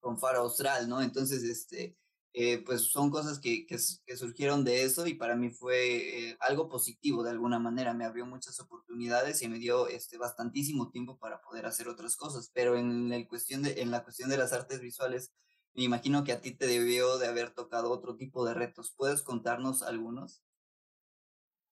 con 0.00 0.18
Faro 0.18 0.40
Austral, 0.40 0.88
¿no? 0.88 1.02
Entonces, 1.02 1.42
este, 1.44 1.96
eh, 2.34 2.62
pues 2.64 2.82
son 2.82 3.10
cosas 3.10 3.40
que, 3.40 3.66
que, 3.66 3.78
surgieron 4.16 4.62
de 4.64 4.82
eso 4.82 5.06
y 5.06 5.14
para 5.14 5.34
mí 5.34 5.50
fue 5.50 6.28
eh, 6.30 6.36
algo 6.40 6.68
positivo 6.68 7.22
de 7.22 7.30
alguna 7.30 7.58
manera. 7.58 7.94
Me 7.94 8.04
abrió 8.04 8.26
muchas 8.26 8.60
oportunidades 8.60 9.42
y 9.42 9.48
me 9.48 9.58
dio 9.58 9.88
este, 9.88 10.18
bastantísimo 10.18 10.90
tiempo 10.90 11.18
para 11.18 11.40
poder 11.40 11.66
hacer 11.66 11.88
otras 11.88 12.16
cosas. 12.16 12.50
Pero 12.52 12.76
en, 12.76 13.24
cuestión 13.26 13.62
de, 13.62 13.80
en 13.80 13.90
la 13.90 14.04
cuestión 14.04 14.30
de 14.30 14.36
las 14.36 14.52
artes 14.52 14.80
visuales, 14.80 15.32
me 15.74 15.84
imagino 15.84 16.24
que 16.24 16.32
a 16.32 16.40
ti 16.40 16.52
te 16.52 16.66
debió 16.66 17.18
de 17.18 17.28
haber 17.28 17.50
tocado 17.50 17.90
otro 17.90 18.16
tipo 18.16 18.44
de 18.44 18.54
retos. 18.54 18.94
¿Puedes 18.96 19.22
contarnos 19.22 19.82
algunos? 19.82 20.42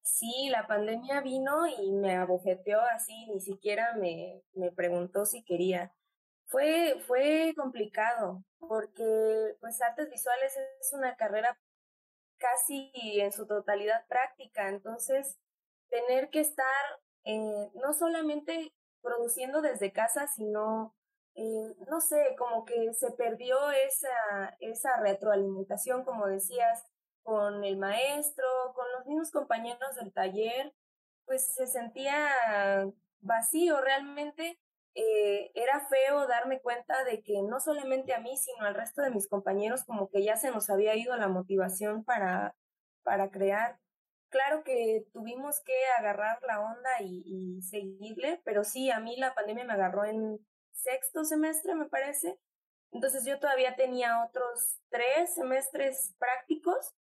Sí, 0.02 0.48
la 0.50 0.66
pandemia 0.66 1.20
vino 1.20 1.66
y 1.66 1.90
me 1.90 2.14
abofeteó 2.14 2.80
así, 2.94 3.26
ni 3.26 3.40
siquiera 3.40 3.96
me, 3.96 4.42
me 4.54 4.70
preguntó 4.70 5.26
si 5.26 5.42
quería. 5.42 5.95
Fue, 6.46 7.00
fue 7.06 7.54
complicado 7.56 8.44
porque 8.58 9.56
pues 9.60 9.80
artes 9.82 10.08
visuales 10.10 10.56
es 10.80 10.92
una 10.92 11.16
carrera 11.16 11.58
casi 12.38 12.92
en 13.20 13.32
su 13.32 13.46
totalidad 13.46 14.06
práctica, 14.06 14.68
entonces 14.68 15.38
tener 15.88 16.30
que 16.30 16.40
estar 16.40 16.66
eh, 17.24 17.70
no 17.74 17.92
solamente 17.94 18.72
produciendo 19.02 19.62
desde 19.62 19.92
casa, 19.92 20.26
sino, 20.28 20.94
eh, 21.34 21.74
no 21.88 22.00
sé, 22.00 22.36
como 22.38 22.64
que 22.64 22.92
se 22.94 23.12
perdió 23.12 23.70
esa, 23.70 24.56
esa 24.60 24.96
retroalimentación, 25.00 26.04
como 26.04 26.26
decías, 26.26 26.84
con 27.22 27.64
el 27.64 27.76
maestro, 27.76 28.46
con 28.74 28.86
los 28.92 29.06
mismos 29.06 29.30
compañeros 29.32 29.96
del 29.96 30.12
taller, 30.12 30.72
pues 31.24 31.54
se 31.54 31.66
sentía 31.66 32.28
vacío 33.20 33.80
realmente. 33.80 34.60
Eh, 34.96 35.52
era 35.54 35.86
feo 35.88 36.26
darme 36.26 36.60
cuenta 36.60 37.04
de 37.04 37.22
que 37.22 37.42
no 37.42 37.60
solamente 37.60 38.14
a 38.14 38.20
mí, 38.20 38.36
sino 38.36 38.64
al 38.64 38.74
resto 38.74 39.02
de 39.02 39.10
mis 39.10 39.28
compañeros 39.28 39.84
como 39.84 40.08
que 40.08 40.24
ya 40.24 40.36
se 40.36 40.50
nos 40.50 40.70
había 40.70 40.96
ido 40.96 41.14
la 41.16 41.28
motivación 41.28 42.02
para, 42.02 42.56
para 43.02 43.30
crear. 43.30 43.78
Claro 44.30 44.64
que 44.64 45.06
tuvimos 45.12 45.60
que 45.60 45.74
agarrar 45.98 46.38
la 46.48 46.60
onda 46.60 46.90
y, 47.00 47.22
y 47.26 47.62
seguirle, 47.62 48.40
pero 48.44 48.64
sí, 48.64 48.90
a 48.90 48.98
mí 48.98 49.16
la 49.16 49.34
pandemia 49.34 49.64
me 49.64 49.74
agarró 49.74 50.04
en 50.04 50.38
sexto 50.72 51.24
semestre, 51.24 51.74
me 51.74 51.86
parece. 51.86 52.38
Entonces 52.90 53.24
yo 53.26 53.38
todavía 53.38 53.76
tenía 53.76 54.24
otros 54.24 54.78
tres 54.88 55.34
semestres 55.34 56.14
prácticos 56.18 56.94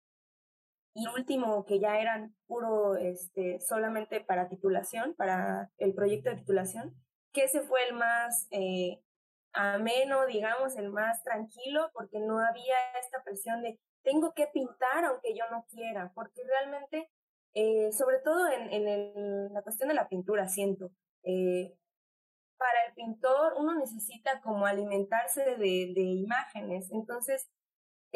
y 0.93 1.07
último 1.07 1.65
que 1.65 1.79
ya 1.79 1.99
eran 1.99 2.35
puro, 2.45 2.97
este, 2.97 3.59
solamente 3.61 4.19
para 4.19 4.49
titulación, 4.49 5.13
para 5.15 5.69
el 5.77 5.93
proyecto 5.93 6.29
de 6.29 6.37
titulación, 6.37 6.93
que 7.35 7.43
ese 7.43 7.61
fue 7.61 7.85
el 7.87 7.93
más 7.93 8.47
eh, 8.49 9.01
ameno, 9.53 10.25
digamos, 10.25 10.75
el 10.77 10.89
más 10.89 11.21
tranquilo, 11.23 11.91
porque 11.93 12.19
no 12.19 12.39
había 12.39 12.75
esta 12.99 13.21
presión 13.23 13.61
de 13.61 13.77
tengo 14.03 14.33
que 14.33 14.47
pintar 14.47 15.03
aunque 15.03 15.35
yo 15.35 15.43
no 15.51 15.65
quiera, 15.69 16.11
porque 16.15 16.41
realmente, 16.47 17.09
eh, 17.53 17.91
sobre 17.91 18.19
todo 18.19 18.47
en, 18.47 18.71
en 18.71 18.87
el, 18.87 19.53
la 19.53 19.61
cuestión 19.63 19.89
de 19.89 19.95
la 19.95 20.07
pintura, 20.07 20.47
siento, 20.47 20.91
eh, 21.23 21.75
para 22.57 22.85
el 22.87 22.93
pintor 22.93 23.53
uno 23.57 23.75
necesita 23.75 24.39
como 24.41 24.65
alimentarse 24.65 25.43
de, 25.43 25.91
de 25.93 26.01
imágenes, 26.01 26.89
entonces 26.91 27.49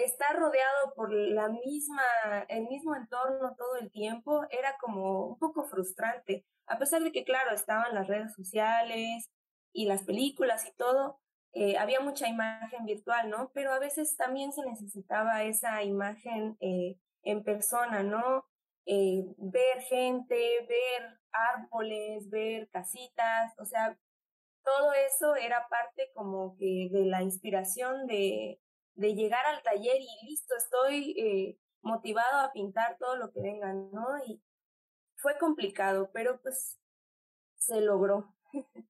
estar 0.04 0.36
rodeado 0.38 0.94
por 0.96 1.14
la 1.14 1.50
misma, 1.50 2.02
el 2.48 2.68
mismo 2.68 2.96
entorno 2.96 3.56
todo 3.58 3.78
el 3.78 3.92
tiempo 3.92 4.46
era 4.50 4.78
como 4.80 5.28
un 5.28 5.40
poco 5.40 5.66
frustrante, 5.66 6.46
a 6.68 6.78
pesar 6.78 7.04
de 7.04 7.12
que, 7.12 7.24
claro, 7.24 7.54
estaban 7.54 7.96
las 7.96 8.08
redes 8.08 8.34
sociales 8.34 9.30
y 9.74 9.86
las 9.86 10.04
películas 10.04 10.66
y 10.68 10.72
todo, 10.74 11.20
eh, 11.54 11.78
había 11.78 12.00
mucha 12.00 12.28
imagen 12.28 12.86
virtual, 12.86 13.30
¿no? 13.30 13.52
Pero 13.54 13.74
a 13.74 13.80
veces 13.80 14.16
también 14.16 14.54
se 14.54 14.64
necesitaba 14.64 15.44
esa 15.44 15.84
imagen 15.84 16.58
eh, 16.60 16.98
en 17.24 17.44
persona, 17.44 18.04
¿no? 18.04 18.46
Eh, 18.86 19.24
ver 19.38 19.82
gente, 19.82 20.36
ver 20.68 21.20
árboles, 21.32 22.30
ver 22.30 22.70
casitas, 22.70 23.54
o 23.58 23.66
sea, 23.66 23.98
todo 24.64 24.94
eso 24.94 25.36
era 25.36 25.68
parte 25.70 26.12
como 26.14 26.56
que 26.58 26.90
de 26.92 27.06
la 27.06 27.24
inspiración 27.24 28.06
de, 28.06 28.60
de 29.00 29.16
llegar 29.16 29.46
al 29.46 29.64
taller 29.64 30.02
y 30.02 30.28
listo, 30.28 30.54
estoy 30.58 31.12
eh, 31.18 31.58
motivado 31.82 32.40
a 32.40 32.52
pintar 32.52 32.98
todo 33.00 33.16
lo 33.16 33.32
que 33.32 33.40
venga, 33.40 33.74
¿no? 33.74 34.06
Y 34.28 34.42
fue 35.16 35.38
complicado, 35.38 36.12
pero 36.14 36.42
pues 36.42 36.78
se 37.58 37.80
logró. 37.80 38.36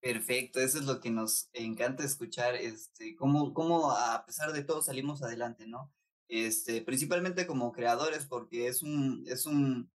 Perfecto, 0.00 0.58
eso 0.60 0.78
es 0.78 0.84
lo 0.84 1.00
que 1.00 1.10
nos 1.10 1.48
encanta 1.52 2.04
escuchar, 2.04 2.56
este, 2.56 3.14
cómo, 3.14 3.54
cómo 3.54 3.92
a 3.92 4.24
pesar 4.26 4.52
de 4.52 4.64
todo 4.64 4.82
salimos 4.82 5.22
adelante, 5.22 5.66
¿no? 5.66 5.92
Este, 6.28 6.82
principalmente 6.82 7.46
como 7.46 7.70
creadores, 7.70 8.26
porque 8.26 8.66
es 8.66 8.82
un, 8.82 9.24
es 9.28 9.46
un, 9.46 9.92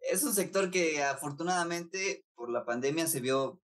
es 0.00 0.24
un 0.24 0.32
sector 0.32 0.70
que 0.70 1.02
afortunadamente 1.02 2.24
por 2.34 2.50
la 2.50 2.64
pandemia 2.64 3.06
se 3.06 3.20
vio 3.20 3.60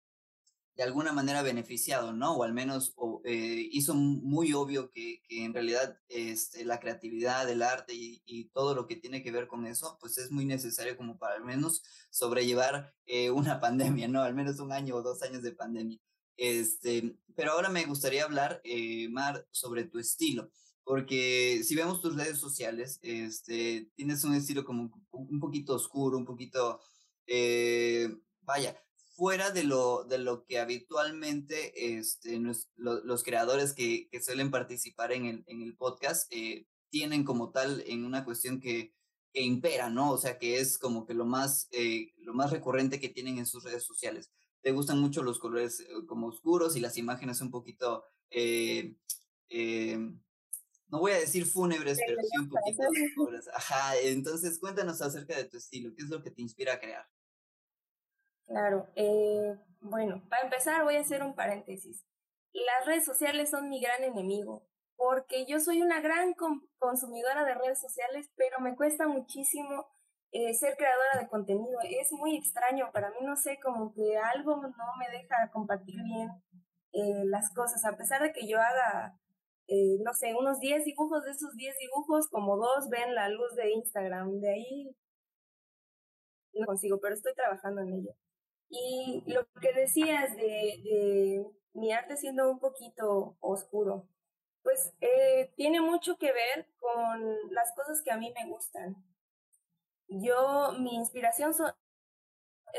de 0.76 0.83
alguna 0.83 1.12
manera 1.12 1.42
beneficiado, 1.42 2.12
¿no? 2.12 2.35
O 2.35 2.42
al 2.42 2.52
menos 2.52 2.95
eh, 3.25 3.68
hizo 3.73 3.95
muy 3.95 4.52
obvio 4.52 4.90
que, 4.90 5.23
que 5.26 5.45
en 5.45 5.54
realidad 5.54 5.99
este, 6.09 6.66
la 6.66 6.80
creatividad, 6.80 7.49
el 7.50 7.62
arte 7.62 7.95
y, 7.95 8.23
y, 8.26 8.45
todo 8.50 8.75
lo 8.75 8.87
que 8.87 8.97
tiene 8.97 9.23
que 9.23 9.33
ver 9.33 9.47
con 9.47 9.66
eso, 9.66 9.97
pues 10.00 10.18
es 10.18 10.30
muy 10.30 10.45
necesario 10.45 10.97
como 10.99 11.18
para 11.18 11.37
al 11.37 11.45
menos 11.45 11.83
sobrellevar 12.11 12.95
eh, 13.06 13.30
una 13.30 13.59
pandemia, 13.61 14.06
¿no? 14.09 14.23
Al 14.23 14.35
menos 14.35 14.61
un 14.61 14.71
año 14.71 14.97
o 14.97 15.02
dos 15.02 15.23
años 15.23 15.42
de 15.42 15.52
pandemia. 15.52 15.99
Este, 16.37 17.16
pero 17.35 17.52
ahora 17.52 17.71
me 17.71 17.87
gustaría 17.87 18.25
hablar, 18.25 18.61
eh, 18.62 19.09
Mar, 19.09 19.47
sobre 19.50 19.85
tu 19.85 19.99
estilo, 19.99 20.50
porque 20.85 21.62
si 21.64 21.75
vemos 21.75 22.02
tus 22.02 22.16
redes 22.16 22.38
sociales, 22.38 22.99
este, 23.00 23.90
tienes 23.95 24.23
un 24.25 24.35
estilo 24.35 24.62
como 24.62 24.90
un 25.11 25.40
poquito 25.40 25.75
oscuro, 25.75 26.18
un 26.18 26.26
poquito, 26.26 26.80
vaya, 28.42 28.78
fuera 29.16 29.50
de 29.50 29.64
lo, 29.64 30.04
de 30.04 30.18
lo 30.18 30.44
que 30.44 30.58
habitualmente 30.58 31.96
este, 31.99 32.38
los 32.38 33.23
creadores 33.25 33.73
que, 33.73 34.08
que, 34.11 34.23
suelen 34.23 34.50
participar 34.50 35.12
en 35.12 35.25
el, 35.25 35.44
en 35.46 35.62
el 35.62 35.75
podcast 35.75 36.30
eh, 36.30 36.66
tienen 36.90 37.25
como 37.25 37.50
tal 37.50 37.82
en 37.87 38.04
una 38.04 38.25
cuestión 38.25 38.61
que, 38.61 38.94
que, 39.32 39.40
impera, 39.40 39.88
¿no? 39.88 40.12
O 40.12 40.18
sea, 40.18 40.38
que 40.38 40.61
es 40.61 40.78
como 40.78 41.06
que 41.06 41.14
lo 41.14 41.25
más, 41.25 41.68
eh, 41.73 42.12
lo 42.18 42.35
más 42.35 42.50
recurrente 42.50 43.00
que 43.00 43.08
tienen 43.08 43.38
en 43.38 43.46
sus 43.46 43.64
redes 43.64 43.85
sociales. 43.85 44.30
Te 44.61 44.73
gustan 44.73 45.00
mucho 45.00 45.23
los 45.23 45.38
colores 45.38 45.80
eh, 45.80 45.87
como 46.06 46.26
oscuros 46.26 46.76
y 46.76 46.80
las 46.80 46.99
imágenes 46.99 47.40
un 47.40 47.50
poquito, 47.50 48.04
no 50.88 51.00
voy 51.00 51.12
a 51.12 51.18
decir 51.18 51.46
fúnebres, 51.46 51.99
pero 52.06 52.20
sí 52.20 52.38
un 52.38 52.49
poquito 52.50 52.82
oscuras. 53.16 53.49
Ajá, 53.54 53.96
entonces 54.02 54.58
cuéntanos 54.58 55.00
acerca 55.00 55.37
de 55.37 55.44
tu 55.44 55.56
estilo, 55.56 55.94
¿qué 55.94 56.02
es 56.02 56.11
lo 56.11 56.23
que 56.23 56.30
te 56.30 56.42
inspira 56.42 56.75
a 56.75 56.80
crear? 56.80 57.08
Claro, 58.47 58.88
eh, 58.95 59.57
bueno, 59.81 60.23
para 60.29 60.43
empezar 60.43 60.85
voy 60.85 60.97
a 60.97 61.00
hacer 61.00 61.23
un 61.23 61.35
paréntesis. 61.35 62.05
Las 62.53 62.87
redes 62.87 63.05
sociales 63.05 63.50
son 63.50 63.69
mi 63.69 63.81
gran 63.81 64.03
enemigo, 64.05 64.67
porque 64.97 65.45
yo 65.47 65.61
soy 65.61 65.83
una 65.83 66.00
gran 66.00 66.35
consumidora 66.79 67.45
de 67.45 67.55
redes 67.55 67.81
sociales, 67.81 68.31
pero 68.37 68.61
me 68.61 68.76
cuesta 68.76 69.09
muchísimo 69.09 69.87
eh, 70.33 70.55
ser 70.55 70.76
creadora 70.76 71.21
de 71.21 71.29
contenido. 71.29 71.79
Es 71.83 72.12
muy 72.12 72.37
extraño 72.37 72.91
para 72.93 73.11
mí, 73.11 73.17
no 73.23 73.37
sé, 73.37 73.59
como 73.62 73.93
que 73.93 74.17
algo 74.17 74.57
no 74.57 74.97
me 74.99 75.09
deja 75.11 75.50
compartir 75.53 75.97
bien 76.03 76.31
eh, 76.93 77.25
las 77.26 77.53
cosas, 77.55 77.85
a 77.85 77.97
pesar 77.97 78.23
de 78.23 78.33
que 78.33 78.47
yo 78.49 78.59
haga, 78.61 79.19
eh, 79.69 79.99
no 80.03 80.15
sé, 80.15 80.35
unos 80.35 80.61
10 80.61 80.85
dibujos, 80.85 81.25
de 81.25 81.33
esos 81.33 81.55
10 81.57 81.76
dibujos, 81.79 82.29
como 82.29 82.57
dos 82.57 82.88
ven 82.91 83.15
la 83.15 83.29
luz 83.29 83.55
de 83.57 83.73
Instagram, 83.73 84.41
de 84.41 84.50
ahí 84.50 84.97
no 86.55 86.67
consigo, 86.67 86.99
pero 87.00 87.15
estoy 87.15 87.35
trabajando 87.35 87.83
en 87.83 87.93
ello. 87.93 88.15
Y 88.68 89.23
lo 89.26 89.46
que 89.61 89.73
decías 89.73 90.35
de, 90.37 90.42
de 90.42 91.46
mi 91.75 91.92
arte 91.92 92.16
siendo 92.16 92.50
un 92.50 92.58
poquito 92.58 93.37
oscuro, 93.40 94.08
pues 94.62 94.92
eh, 95.00 95.52
tiene 95.56 95.80
mucho 95.80 96.16
que 96.18 96.32
ver 96.32 96.68
con 96.78 97.23
las 97.52 97.73
cosas 97.76 98.02
que 98.02 98.11
a 98.11 98.16
mí 98.16 98.32
me 98.35 98.50
gustan. 98.50 98.96
Yo, 100.08 100.73
mi 100.80 100.96
inspiración 100.96 101.54
son, 101.54 101.73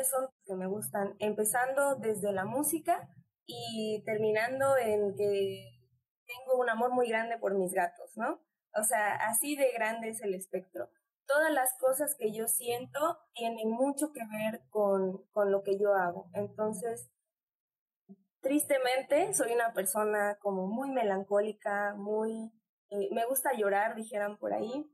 son 0.09 0.29
que 0.45 0.55
me 0.55 0.67
gustan, 0.67 1.15
empezando 1.19 1.95
desde 1.95 2.31
la 2.33 2.45
música 2.45 3.09
y 3.45 4.03
terminando 4.05 4.77
en 4.77 5.15
que 5.15 5.79
tengo 6.25 6.59
un 6.59 6.69
amor 6.69 6.91
muy 6.91 7.07
grande 7.07 7.37
por 7.37 7.55
mis 7.55 7.73
gatos, 7.73 8.11
¿no? 8.17 8.41
O 8.73 8.83
sea, 8.83 9.15
así 9.15 9.55
de 9.55 9.71
grande 9.71 10.09
es 10.09 10.21
el 10.21 10.33
espectro 10.33 10.89
todas 11.27 11.51
las 11.51 11.77
cosas 11.77 12.15
que 12.17 12.31
yo 12.31 12.47
siento 12.47 13.19
tienen 13.33 13.69
mucho 13.69 14.11
que 14.11 14.21
ver 14.25 14.61
con, 14.69 15.23
con 15.33 15.51
lo 15.51 15.61
que 15.61 15.77
yo 15.77 15.93
hago. 15.93 16.29
Entonces, 16.33 17.09
tristemente, 18.41 19.33
soy 19.33 19.51
una 19.53 19.73
persona 19.73 20.37
como 20.39 20.67
muy 20.67 20.89
melancólica, 20.89 21.93
muy... 21.95 22.51
Eh, 22.89 23.09
me 23.11 23.25
gusta 23.25 23.51
llorar, 23.53 23.95
dijeran 23.95 24.37
por 24.37 24.53
ahí. 24.53 24.89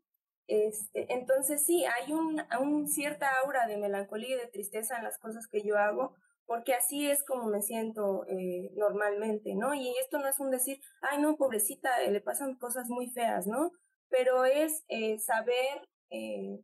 Este, 0.47 1.13
entonces 1.13 1.65
sí, 1.65 1.85
hay 1.85 2.11
un, 2.11 2.41
un 2.59 2.87
cierta 2.87 3.29
aura 3.39 3.65
de 3.67 3.77
melancolía 3.77 4.35
y 4.35 4.39
de 4.39 4.47
tristeza 4.47 4.97
en 4.97 5.03
las 5.03 5.17
cosas 5.17 5.47
que 5.47 5.61
yo 5.63 5.77
hago, 5.77 6.15
porque 6.45 6.73
así 6.73 7.09
es 7.09 7.23
como 7.23 7.45
me 7.45 7.61
siento 7.61 8.25
eh, 8.27 8.71
normalmente, 8.75 9.55
¿no? 9.55 9.73
Y 9.73 9.95
esto 9.99 10.19
no 10.19 10.27
es 10.27 10.39
un 10.39 10.51
decir, 10.51 10.79
ay, 11.01 11.21
no, 11.21 11.37
pobrecita, 11.37 11.89
le 12.01 12.21
pasan 12.21 12.55
cosas 12.57 12.89
muy 12.89 13.09
feas, 13.09 13.47
¿no? 13.47 13.71
Pero 14.09 14.45
es 14.45 14.83
eh, 14.89 15.17
saber 15.19 15.87
eh, 16.13 16.63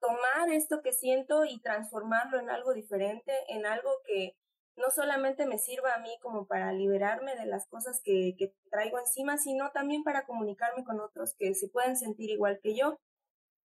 tomar 0.00 0.50
esto 0.50 0.80
que 0.82 0.92
siento 0.92 1.44
y 1.44 1.60
transformarlo 1.60 2.40
en 2.40 2.50
algo 2.50 2.72
diferente, 2.72 3.32
en 3.48 3.66
algo 3.66 3.90
que 4.04 4.36
no 4.76 4.90
solamente 4.90 5.46
me 5.46 5.58
sirva 5.58 5.94
a 5.94 5.98
mí 5.98 6.16
como 6.22 6.46
para 6.46 6.72
liberarme 6.72 7.36
de 7.36 7.46
las 7.46 7.66
cosas 7.66 8.00
que, 8.02 8.34
que 8.38 8.54
traigo 8.70 8.98
encima, 8.98 9.36
sino 9.36 9.70
también 9.72 10.04
para 10.04 10.24
comunicarme 10.24 10.84
con 10.84 11.00
otros 11.00 11.34
que 11.34 11.54
se 11.54 11.68
pueden 11.68 11.96
sentir 11.96 12.30
igual 12.30 12.58
que 12.62 12.74
yo. 12.74 12.98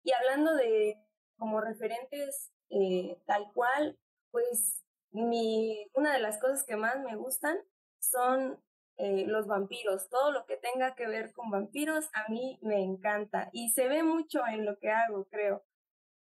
Y 0.02 0.12
hablando 0.12 0.54
de 0.54 0.96
como 1.38 1.60
referentes 1.60 2.52
eh, 2.70 3.18
tal 3.26 3.50
cual, 3.54 3.98
pues 4.30 4.82
mi, 5.10 5.88
una 5.94 6.12
de 6.12 6.20
las 6.20 6.38
cosas 6.38 6.64
que 6.64 6.76
más 6.76 6.98
me 7.00 7.16
gustan 7.16 7.58
son 8.00 8.60
eh, 8.98 9.24
los 9.26 9.46
vampiros, 9.46 10.08
todo 10.08 10.32
lo 10.32 10.46
que 10.46 10.56
tenga 10.56 10.94
que 10.94 11.06
ver 11.06 11.32
con 11.32 11.50
vampiros, 11.50 12.06
a 12.14 12.30
mí 12.30 12.58
me 12.62 12.82
encanta 12.82 13.50
y 13.52 13.70
se 13.70 13.88
ve 13.88 14.02
mucho 14.02 14.46
en 14.46 14.64
lo 14.64 14.78
que 14.78 14.90
hago, 14.90 15.26
creo. 15.26 15.64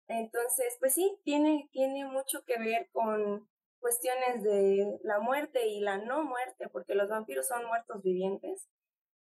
Entonces, 0.08 0.76
pues 0.80 0.94
sí, 0.94 1.18
tiene, 1.24 1.70
tiene 1.72 2.06
mucho 2.06 2.44
que 2.46 2.60
ver 2.60 2.90
con 2.92 3.48
cuestiones 3.80 4.44
de 4.44 5.00
la 5.04 5.20
muerte 5.20 5.68
y 5.68 5.80
la 5.80 5.98
no 5.98 6.24
muerte, 6.24 6.68
porque 6.70 6.96
los 6.96 7.10
vampiros 7.10 7.48
son 7.48 7.66
muertos 7.68 8.02
vivientes, 8.04 8.68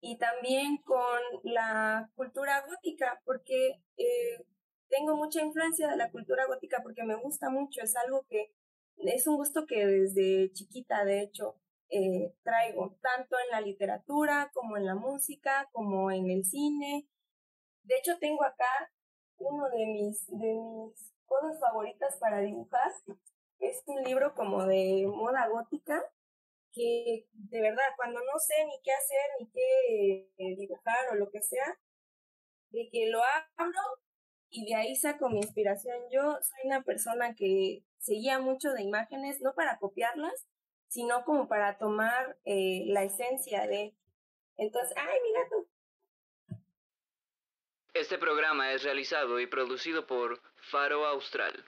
y 0.02 0.18
también 0.18 0.78
con 0.84 1.20
la 1.44 2.10
cultura 2.16 2.64
gótica, 2.68 3.22
porque 3.26 3.82
eh, 3.98 4.46
tengo 4.90 5.16
mucha 5.16 5.42
influencia 5.44 5.88
de 5.88 5.98
la 5.98 6.12
cultura 6.12 6.46
gótica 6.48 6.82
porque 6.84 7.04
me 7.04 7.16
gusta 7.16 7.50
mucho, 7.50 7.82
es 7.82 7.96
algo 7.96 8.26
que 8.30 8.52
es 8.98 9.28
un 9.28 9.38
gusto 9.38 9.66
que 9.66 9.86
desde 9.86 10.52
chiquita, 10.54 11.06
de 11.06 11.22
hecho, 11.22 11.56
eh, 11.90 12.34
traigo, 12.44 12.98
tanto 13.02 13.38
en 13.40 13.52
la 13.52 13.62
literatura 13.62 14.52
como 14.54 14.78
en 14.78 14.86
la 14.86 14.96
música, 14.96 15.70
como 15.72 16.12
en 16.12 16.30
el 16.30 16.46
cine. 16.46 17.08
De 17.84 17.96
hecho, 17.96 18.18
tengo 18.20 18.44
acá 18.44 18.92
uno 19.38 19.70
de 19.70 19.86
mis, 19.86 20.28
de 20.28 20.54
mis 20.54 21.14
cosas 21.26 21.60
favoritas 21.60 22.18
para 22.20 22.40
dibujar. 22.40 22.92
Es 23.60 23.82
un 23.86 24.04
libro 24.04 24.36
como 24.36 24.66
de 24.66 25.06
moda 25.08 25.48
gótica, 25.48 26.04
que 26.72 27.28
de 27.34 27.62
verdad, 27.62 27.86
cuando 27.96 28.20
no 28.20 28.40
sé 28.40 28.66
ni 28.66 28.80
qué 28.84 28.92
hacer, 28.92 29.30
ni 29.40 29.50
qué 29.50 30.30
eh, 30.38 30.56
dibujar 30.58 31.10
o 31.12 31.16
lo 31.16 31.30
que 31.32 31.42
sea, 31.42 31.80
de 32.70 32.90
que 32.92 33.10
lo 33.10 33.22
abro 33.56 33.82
y 34.50 34.66
de 34.66 34.76
ahí 34.76 34.96
saco 34.96 35.30
mi 35.30 35.38
inspiración. 35.38 35.98
Yo 36.12 36.22
soy 36.22 36.66
una 36.66 36.84
persona 36.84 37.34
que 37.36 37.84
seguía 38.00 38.40
mucho 38.40 38.72
de 38.74 38.84
imágenes, 38.84 39.42
no 39.42 39.54
para 39.54 39.80
copiarlas, 39.80 40.46
sino 40.88 41.24
como 41.24 41.48
para 41.48 41.78
tomar 41.78 42.38
eh, 42.46 42.84
la 42.88 43.04
esencia 43.04 43.68
de... 43.68 43.96
Entonces, 44.58 44.96
¡ay, 44.98 45.20
mi 45.24 45.34
gato! 45.34 45.68
Este 47.94 48.18
programa 48.18 48.74
es 48.74 48.84
realizado 48.84 49.40
y 49.40 49.48
producido 49.48 50.06
por 50.06 50.42
Faro 50.72 51.06
Austral. 51.06 51.66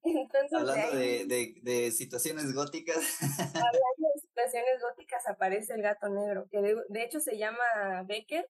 Entonces, 0.02 0.52
Hablando 0.52 0.96
de, 0.96 1.26
de, 1.26 1.54
de, 1.62 1.90
situaciones 1.92 2.54
góticas. 2.54 3.18
Hablando 3.54 4.08
de 4.14 4.20
situaciones 4.20 4.82
góticas 4.82 5.28
aparece 5.28 5.74
el 5.74 5.82
gato 5.82 6.08
negro, 6.08 6.48
que 6.50 6.62
de, 6.62 6.76
de 6.88 7.04
hecho 7.04 7.20
se 7.20 7.38
llama 7.38 8.02
Becker 8.06 8.48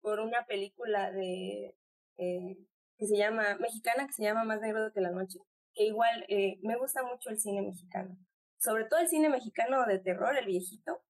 por 0.00 0.20
una 0.20 0.44
película 0.46 1.10
de 1.10 1.74
eh, 2.18 2.56
que 2.98 3.06
se 3.06 3.16
llama 3.16 3.56
mexicana 3.58 4.06
que 4.06 4.12
se 4.12 4.22
llama 4.22 4.44
Más 4.44 4.60
negro 4.60 4.92
que 4.92 5.00
la 5.00 5.10
noche, 5.10 5.38
que 5.74 5.84
igual 5.84 6.24
eh, 6.28 6.58
me 6.62 6.76
gusta 6.76 7.02
mucho 7.02 7.30
el 7.30 7.38
cine 7.38 7.62
mexicano, 7.62 8.16
sobre 8.62 8.84
todo 8.84 9.00
el 9.00 9.08
cine 9.08 9.28
mexicano 9.28 9.84
de 9.86 9.98
terror, 9.98 10.36
el 10.36 10.46
viejito, 10.46 11.02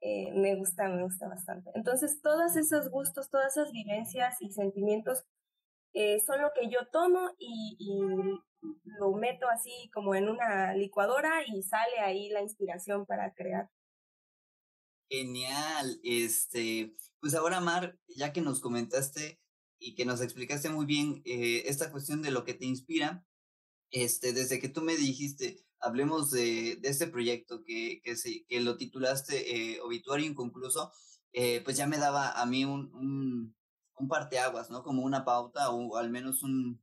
eh, 0.00 0.32
me 0.34 0.54
gusta, 0.54 0.88
me 0.88 1.02
gusta 1.02 1.28
bastante. 1.28 1.70
Entonces, 1.74 2.20
todos 2.22 2.56
esos 2.56 2.90
gustos, 2.90 3.30
todas 3.30 3.56
esas 3.56 3.72
vivencias 3.72 4.40
y 4.40 4.52
sentimientos 4.52 5.24
eh, 5.94 6.20
son 6.20 6.40
lo 6.40 6.50
que 6.54 6.70
yo 6.70 6.86
tomo 6.92 7.30
y, 7.38 7.76
lo 8.84 9.12
meto 9.14 9.48
así 9.48 9.90
como 9.92 10.14
en 10.14 10.28
una 10.28 10.72
licuadora 10.74 11.42
y 11.44 11.64
sale 11.64 11.98
ahí 11.98 12.28
la 12.28 12.42
inspiración 12.42 13.06
para 13.06 13.34
crear. 13.34 13.68
Genial, 15.10 15.98
este, 16.04 16.94
pues 17.18 17.34
ahora 17.34 17.60
Mar, 17.60 17.98
ya 18.06 18.32
que 18.32 18.40
nos 18.40 18.60
comentaste 18.60 19.40
y 19.80 19.96
que 19.96 20.04
nos 20.04 20.20
explicaste 20.20 20.68
muy 20.68 20.86
bien 20.86 21.22
eh, 21.24 21.64
esta 21.66 21.90
cuestión 21.90 22.22
de 22.22 22.30
lo 22.30 22.44
que 22.44 22.54
te 22.54 22.66
inspira, 22.66 23.26
este, 23.92 24.32
desde 24.32 24.58
que 24.58 24.68
tú 24.68 24.82
me 24.82 24.96
dijiste, 24.96 25.64
hablemos 25.78 26.30
de, 26.30 26.76
de 26.80 26.88
este 26.88 27.06
proyecto 27.06 27.62
que, 27.62 28.00
que, 28.02 28.16
se, 28.16 28.44
que 28.46 28.60
lo 28.60 28.76
titulaste 28.76 29.74
eh, 29.74 29.80
Obituario 29.82 30.26
Inconcluso, 30.26 30.92
eh, 31.32 31.60
pues 31.62 31.76
ya 31.76 31.86
me 31.86 31.98
daba 31.98 32.32
a 32.32 32.46
mí 32.46 32.64
un, 32.64 32.92
un, 32.94 33.56
un 33.96 34.08
parteaguas, 34.08 34.70
¿no? 34.70 34.82
Como 34.82 35.02
una 35.02 35.24
pauta 35.24 35.70
o 35.70 35.96
al 35.96 36.10
menos 36.10 36.42
un, 36.42 36.82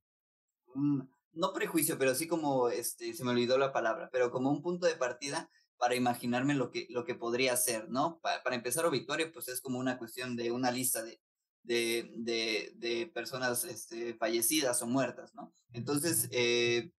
un, 0.75 1.11
no 1.33 1.53
prejuicio, 1.53 1.97
pero 1.97 2.15
sí 2.15 2.27
como, 2.27 2.69
este, 2.69 3.13
se 3.13 3.23
me 3.23 3.31
olvidó 3.31 3.57
la 3.57 3.73
palabra, 3.73 4.09
pero 4.11 4.31
como 4.31 4.51
un 4.51 4.61
punto 4.61 4.85
de 4.87 4.95
partida 4.95 5.49
para 5.77 5.95
imaginarme 5.95 6.55
lo 6.55 6.71
que, 6.71 6.87
lo 6.89 7.05
que 7.05 7.15
podría 7.15 7.55
ser, 7.57 7.89
¿no? 7.89 8.19
Para, 8.21 8.43
para 8.43 8.55
empezar, 8.55 8.85
Obituario, 8.85 9.31
pues 9.31 9.47
es 9.47 9.61
como 9.61 9.79
una 9.79 9.97
cuestión 9.97 10.35
de 10.35 10.51
una 10.51 10.71
lista 10.71 11.03
de, 11.03 11.21
de, 11.63 12.11
de, 12.17 12.73
de 12.75 13.07
personas 13.07 13.63
este, 13.63 14.13
fallecidas 14.15 14.81
o 14.81 14.87
muertas, 14.87 15.33
¿no? 15.35 15.53
Entonces, 15.71 16.27
eh, 16.31 16.91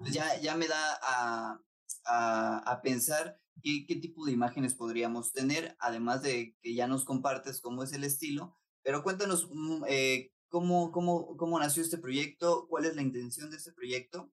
ya, 0.00 0.38
ya 0.40 0.56
me 0.56 0.68
da 0.68 0.98
a, 1.02 1.60
a, 2.06 2.58
a 2.58 2.82
pensar 2.82 3.38
qué, 3.62 3.84
qué, 3.86 3.96
tipo 3.96 4.24
de 4.24 4.32
imágenes 4.32 4.74
podríamos 4.74 5.32
tener, 5.32 5.76
además 5.78 6.22
de 6.22 6.56
que 6.62 6.74
ya 6.74 6.86
nos 6.86 7.04
compartes 7.04 7.60
cómo 7.60 7.82
es 7.82 7.92
el 7.92 8.04
estilo, 8.04 8.56
pero 8.82 9.02
cuéntanos 9.02 9.48
mm, 9.52 9.84
eh, 9.88 10.32
cómo, 10.48 10.90
cómo, 10.92 11.36
cómo 11.36 11.58
nació 11.58 11.82
este 11.82 11.98
proyecto, 11.98 12.66
cuál 12.68 12.84
es 12.84 12.96
la 12.96 13.02
intención 13.02 13.50
de 13.50 13.56
este 13.56 13.72
proyecto, 13.72 14.30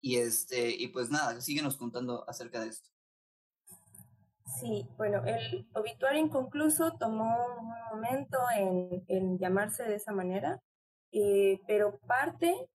y, 0.00 0.16
este, 0.16 0.70
y 0.70 0.88
pues 0.88 1.10
nada, 1.10 1.40
síguenos 1.40 1.76
contando 1.76 2.28
acerca 2.28 2.60
de 2.60 2.68
esto. 2.68 2.90
Sí, 4.60 4.86
bueno, 4.98 5.22
el 5.24 5.66
obituario 5.74 6.20
inconcluso 6.20 6.92
tomó 6.98 7.34
un 7.58 7.70
momento 7.90 8.38
en, 8.56 9.04
en 9.08 9.38
llamarse 9.38 9.84
de 9.84 9.94
esa 9.94 10.12
manera, 10.12 10.62
eh, 11.12 11.60
pero 11.66 11.98
parte 12.00 12.68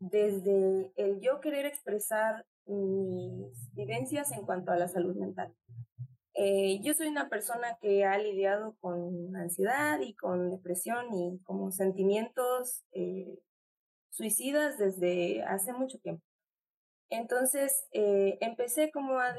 desde 0.00 0.92
el 0.96 1.20
yo 1.20 1.40
querer 1.40 1.66
expresar 1.66 2.46
mis 2.66 3.74
vivencias 3.74 4.32
en 4.32 4.44
cuanto 4.44 4.72
a 4.72 4.76
la 4.76 4.88
salud 4.88 5.16
mental. 5.16 5.54
Eh, 6.34 6.80
yo 6.82 6.94
soy 6.94 7.08
una 7.08 7.28
persona 7.28 7.78
que 7.80 8.04
ha 8.04 8.16
lidiado 8.16 8.76
con 8.80 9.34
ansiedad 9.34 9.98
y 10.00 10.14
con 10.14 10.50
depresión 10.50 11.12
y 11.12 11.40
como 11.40 11.72
sentimientos 11.72 12.84
eh, 12.92 13.40
suicidas 14.10 14.78
desde 14.78 15.42
hace 15.42 15.72
mucho 15.72 15.98
tiempo. 15.98 16.22
Entonces 17.10 17.88
eh, 17.92 18.38
empecé 18.40 18.92
como 18.92 19.18
a, 19.18 19.34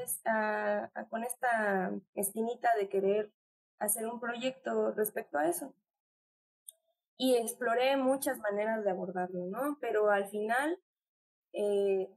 con 1.08 1.24
esta 1.24 1.92
espinita 2.14 2.68
de 2.78 2.88
querer 2.88 3.32
hacer 3.78 4.06
un 4.06 4.20
proyecto 4.20 4.92
respecto 4.92 5.38
a 5.38 5.48
eso. 5.48 5.74
Y 7.22 7.36
exploré 7.36 7.98
muchas 7.98 8.38
maneras 8.38 8.82
de 8.82 8.90
abordarlo, 8.90 9.44
¿no? 9.44 9.76
Pero 9.78 10.10
al 10.10 10.30
final, 10.30 10.80
eh, 11.52 12.08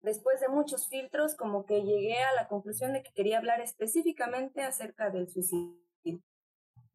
después 0.00 0.40
de 0.40 0.48
muchos 0.48 0.88
filtros, 0.88 1.36
como 1.36 1.66
que 1.66 1.82
llegué 1.82 2.16
a 2.22 2.32
la 2.34 2.48
conclusión 2.48 2.94
de 2.94 3.02
que 3.02 3.12
quería 3.12 3.36
hablar 3.36 3.60
específicamente 3.60 4.62
acerca 4.62 5.10
del 5.10 5.28
suicidio 5.28 5.78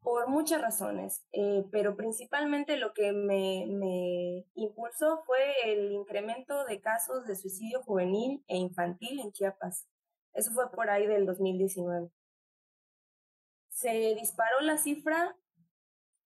por 0.00 0.26
muchas 0.26 0.60
razones, 0.60 1.24
eh, 1.30 1.64
pero 1.70 1.94
principalmente 1.94 2.76
lo 2.76 2.92
que 2.94 3.12
me, 3.12 3.66
me, 3.68 4.44
impulsó 4.54 5.22
fue 5.24 5.38
el 5.66 5.92
incremento 5.92 6.64
de 6.64 6.80
casos 6.80 7.28
de 7.28 7.36
suicidio 7.36 7.80
juvenil 7.84 8.42
e 8.48 8.56
infantil 8.56 9.20
en 9.20 9.30
Chiapas. 9.30 9.86
Eso 10.32 10.50
fue 10.50 10.68
por 10.72 10.90
ahí 10.90 11.06
del 11.06 11.26
2019. 11.26 12.10
Se 13.68 14.16
disparó 14.16 14.62
la 14.62 14.78
cifra 14.78 15.36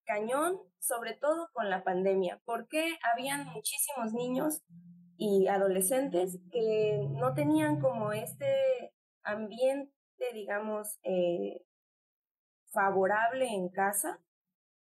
cañón, 0.04 0.60
sobre 0.86 1.14
todo 1.14 1.48
con 1.52 1.70
la 1.70 1.82
pandemia, 1.82 2.40
porque 2.44 2.98
habían 3.12 3.46
muchísimos 3.46 4.12
niños 4.12 4.62
y 5.16 5.46
adolescentes 5.46 6.38
que 6.50 7.06
no 7.10 7.34
tenían 7.34 7.80
como 7.80 8.12
este 8.12 8.92
ambiente, 9.22 9.92
digamos, 10.32 10.98
eh, 11.02 11.62
favorable 12.72 13.46
en 13.46 13.68
casa. 13.68 14.20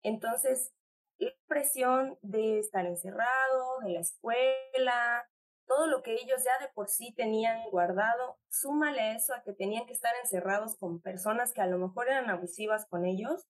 Entonces, 0.03 0.72
la 1.18 1.33
presión 1.46 2.18
de 2.22 2.59
estar 2.59 2.87
encerrado, 2.87 3.81
de 3.83 3.90
la 3.90 4.00
escuela, 4.00 5.29
todo 5.66 5.87
lo 5.87 6.03
que 6.03 6.14
ellos 6.14 6.42
ya 6.44 6.64
de 6.64 6.72
por 6.72 6.88
sí 6.88 7.14
tenían 7.14 7.59
guardado, 7.70 8.38
súmale 8.48 9.14
eso 9.14 9.35
a 9.35 9.42
que 9.42 9.53
tenían 9.53 9.87
que 9.87 9.92
estar 9.92 10.12
encerrados 10.22 10.76
con 10.76 11.00
personas 11.00 11.53
que 11.53 11.61
a 11.61 11.66
lo 11.66 11.79
mejor 11.79 12.09
eran 12.09 12.29
abusivas 12.29 12.87
con 12.87 13.05
ellos, 13.05 13.46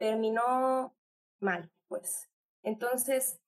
terminó 0.00 0.96
mal, 1.40 1.70
pues. 1.86 2.28
Entonces, 2.62 3.38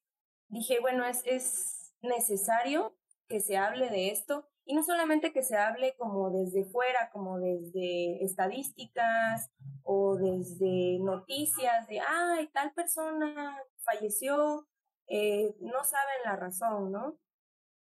dije, 0.48 0.80
bueno, 0.80 1.04
es, 1.06 1.22
es 1.24 1.94
necesario 2.02 2.94
que 3.26 3.40
se 3.40 3.56
hable 3.56 3.88
de 3.88 4.10
esto 4.10 4.46
y 4.66 4.74
no 4.74 4.84
solamente 4.84 5.32
que 5.32 5.42
se 5.42 5.56
hable 5.56 5.96
como 5.96 6.30
desde 6.30 6.66
fuera, 6.66 7.10
como 7.10 7.40
desde 7.40 8.22
estadísticas 8.22 9.50
o 9.82 10.16
desde 10.16 10.98
noticias 11.00 11.88
de, 11.88 12.00
ay, 12.00 12.48
tal 12.48 12.72
persona 12.72 13.58
falleció, 13.78 14.68
eh, 15.08 15.54
no 15.60 15.82
saben 15.84 16.16
la 16.24 16.36
razón, 16.36 16.92
¿no? 16.92 17.18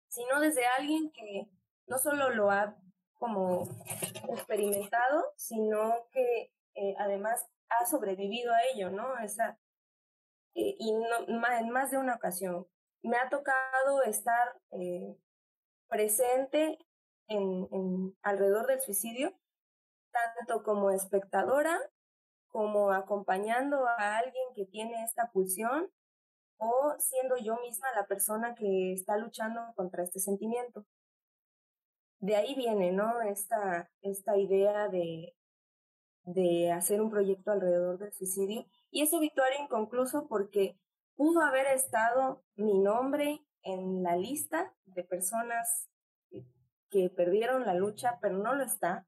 Sino 0.09 0.39
desde 0.39 0.65
alguien 0.67 1.11
que 1.11 1.49
no 1.87 1.97
solo 1.97 2.29
lo 2.29 2.51
ha 2.51 2.77
como 3.15 3.67
experimentado, 4.29 5.25
sino 5.35 6.07
que 6.11 6.53
eh, 6.75 6.95
además 6.99 7.45
ha 7.69 7.85
sobrevivido 7.85 8.53
a 8.53 8.61
ello, 8.73 8.89
¿no? 8.89 9.17
Esa, 9.19 9.57
eh, 10.55 10.75
y 10.79 10.93
en 11.27 11.69
más 11.69 11.91
de 11.91 11.97
una 11.97 12.15
ocasión. 12.15 12.67
Me 13.01 13.17
ha 13.17 13.29
tocado 13.29 14.03
estar 14.03 14.59
eh, 14.71 15.15
presente 15.87 16.77
en, 17.27 17.67
en, 17.71 18.17
alrededor 18.23 18.67
del 18.67 18.81
suicidio, 18.81 19.37
tanto 20.11 20.63
como 20.63 20.91
espectadora 20.91 21.79
como 22.49 22.91
acompañando 22.91 23.87
a 23.87 24.17
alguien 24.17 24.43
que 24.55 24.65
tiene 24.65 25.03
esta 25.03 25.31
pulsión 25.31 25.89
o 26.57 26.95
siendo 26.99 27.37
yo 27.37 27.57
misma 27.61 27.87
la 27.95 28.07
persona 28.07 28.55
que 28.55 28.93
está 28.93 29.17
luchando 29.17 29.61
contra 29.75 30.03
este 30.03 30.19
sentimiento. 30.19 30.85
De 32.19 32.35
ahí 32.35 32.55
viene, 32.55 32.91
¿no? 32.91 33.21
Esta, 33.21 33.89
esta 34.01 34.37
idea 34.37 34.89
de, 34.89 35.33
de 36.33 36.71
hacer 36.71 37.01
un 37.01 37.09
proyecto 37.09 37.51
alrededor 37.51 37.97
del 37.97 38.13
suicidio 38.13 38.65
y 38.91 39.01
es 39.01 39.13
obituario 39.13 39.63
inconcluso 39.63 40.27
porque 40.27 40.77
pudo 41.15 41.41
haber 41.41 41.67
estado 41.67 42.43
mi 42.55 42.77
nombre 42.79 43.43
en 43.63 44.03
la 44.03 44.15
lista 44.15 44.73
de 44.85 45.03
personas 45.03 45.89
que 46.89 47.09
perdieron 47.09 47.65
la 47.65 47.73
lucha, 47.73 48.19
pero 48.21 48.37
no 48.37 48.55
lo 48.55 48.63
está. 48.63 49.07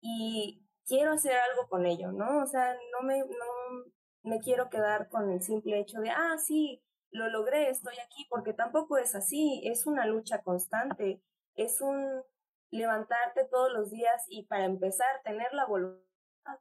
Y 0.00 0.66
quiero 0.84 1.12
hacer 1.12 1.34
algo 1.50 1.68
con 1.68 1.86
ello, 1.86 2.12
¿no? 2.12 2.42
O 2.42 2.46
sea, 2.46 2.76
no 2.92 3.06
me, 3.06 3.20
no 3.20 3.92
me 4.22 4.40
quiero 4.40 4.68
quedar 4.68 5.08
con 5.08 5.30
el 5.30 5.42
simple 5.42 5.80
hecho 5.80 6.00
de, 6.00 6.10
ah, 6.10 6.36
sí, 6.38 6.82
lo 7.10 7.28
logré, 7.28 7.70
estoy 7.70 7.94
aquí, 8.04 8.26
porque 8.28 8.52
tampoco 8.52 8.98
es 8.98 9.14
así, 9.14 9.62
es 9.64 9.86
una 9.86 10.06
lucha 10.06 10.42
constante, 10.42 11.22
es 11.54 11.80
un 11.80 12.22
levantarte 12.70 13.44
todos 13.50 13.72
los 13.72 13.90
días 13.90 14.24
y 14.28 14.46
para 14.46 14.64
empezar 14.64 15.22
tener 15.24 15.52
la 15.52 15.66
voluntad 15.66 16.11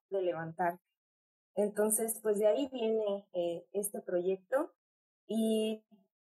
de 0.09 0.21
levantarte. 0.21 0.81
Entonces, 1.55 2.19
pues 2.21 2.39
de 2.39 2.47
ahí 2.47 2.69
viene 2.71 3.27
eh, 3.33 3.65
este 3.73 4.01
proyecto 4.01 4.73
y 5.27 5.83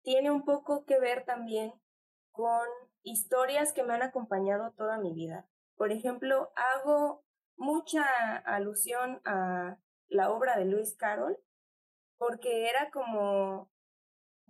tiene 0.03 0.31
un 0.31 0.45
poco 0.45 0.85
que 0.85 0.99
ver 1.01 1.25
también 1.25 1.73
con 2.31 2.67
historias 3.03 3.73
que 3.73 3.83
me 3.83 3.95
han 3.95 4.03
acompañado 4.03 4.73
toda 4.73 4.99
mi 4.99 5.13
vida. 5.13 5.49
Por 5.77 5.93
ejemplo, 5.93 6.53
hago 6.55 7.25
mucha 7.57 8.05
alusión 8.37 9.21
a 9.25 9.79
la 10.09 10.31
obra 10.31 10.57
de 10.57 10.65
Lewis 10.65 10.97
Carroll 10.97 11.37
porque 12.17 12.69
era 12.69 12.91
como 12.91 13.71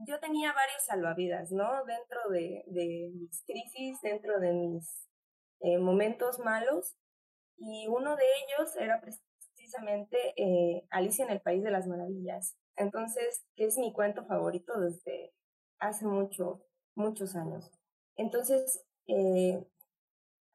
yo 0.07 0.21
tenía 0.21 0.53
varios 0.53 0.85
salvavidas, 0.85 1.51
¿no? 1.51 1.85
Dentro 1.85 2.29
de, 2.31 2.65
de 2.67 3.11
mis 3.15 3.43
crisis, 3.45 4.01
dentro 4.01 4.39
de 4.39 4.53
mis 4.53 5.09
eh, 5.61 5.79
momentos 5.79 6.39
malos, 6.39 6.97
y 7.59 7.87
uno 7.89 8.17
de 8.17 8.25
ellos 8.25 8.77
era 8.77 9.01
precisamente 9.01 10.35
eh, 10.37 10.87
Alicia 10.91 11.25
en 11.25 11.33
el 11.33 11.41
País 11.41 11.63
de 11.63 11.71
las 11.71 11.87
Maravillas. 11.87 12.57
Entonces, 12.77 13.45
que 13.57 13.67
es 13.67 13.77
mi 13.77 13.93
cuento 13.93 14.25
favorito 14.25 14.81
desde 14.81 15.33
hace 15.79 16.07
mucho, 16.07 16.63
muchos 16.95 17.35
años. 17.35 17.71
Entonces, 18.17 18.85
eh, 19.07 19.63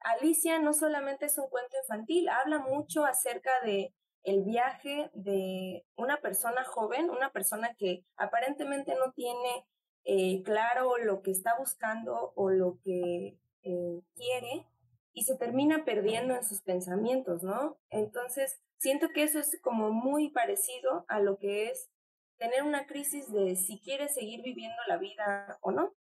Alicia 0.00 0.58
no 0.58 0.72
solamente 0.72 1.26
es 1.26 1.38
un 1.38 1.48
cuento 1.48 1.76
infantil, 1.82 2.28
habla 2.28 2.58
mucho 2.58 3.04
acerca 3.04 3.50
de 3.64 3.94
el 4.22 4.42
viaje 4.42 5.10
de 5.14 5.84
una 5.96 6.18
persona 6.20 6.64
joven, 6.64 7.10
una 7.10 7.30
persona 7.30 7.74
que 7.74 8.04
aparentemente 8.16 8.94
no 8.94 9.12
tiene 9.12 9.66
eh, 10.04 10.42
claro 10.42 10.98
lo 10.98 11.22
que 11.22 11.30
está 11.30 11.56
buscando 11.58 12.32
o 12.34 12.50
lo 12.50 12.78
que 12.82 13.38
eh, 13.62 14.00
quiere 14.14 14.66
y 15.14 15.22
se 15.22 15.36
termina 15.36 15.84
perdiendo 15.84 16.34
en 16.34 16.44
sus 16.44 16.60
pensamientos, 16.62 17.42
¿no? 17.44 17.78
Entonces, 17.90 18.60
siento 18.78 19.08
que 19.14 19.22
eso 19.22 19.38
es 19.38 19.58
como 19.62 19.92
muy 19.92 20.30
parecido 20.30 21.04
a 21.08 21.20
lo 21.20 21.38
que 21.38 21.70
es 21.70 21.88
tener 22.36 22.64
una 22.64 22.86
crisis 22.86 23.32
de 23.32 23.54
si 23.54 23.80
quieres 23.80 24.12
seguir 24.12 24.42
viviendo 24.42 24.76
la 24.88 24.98
vida 24.98 25.58
o 25.62 25.70
no. 25.70 25.94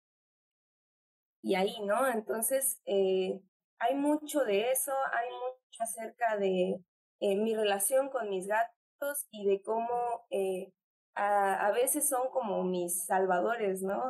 Y 1.42 1.56
ahí, 1.56 1.76
¿no? 1.84 2.08
Entonces, 2.08 2.80
eh, 2.86 3.40
hay 3.78 3.94
mucho 3.96 4.44
de 4.44 4.70
eso, 4.70 4.92
hay 5.12 5.28
mucho 5.30 5.82
acerca 5.82 6.38
de 6.38 6.80
eh, 7.20 7.36
mi 7.36 7.54
relación 7.54 8.08
con 8.08 8.30
mis 8.30 8.46
gatos 8.46 9.26
y 9.30 9.44
de 9.46 9.60
cómo 9.60 10.24
eh, 10.30 10.72
a, 11.14 11.66
a, 11.66 11.72
veces 11.72 12.08
son 12.08 12.30
como 12.30 12.64
mis 12.64 13.04
salvadores, 13.04 13.82
¿no? 13.82 14.02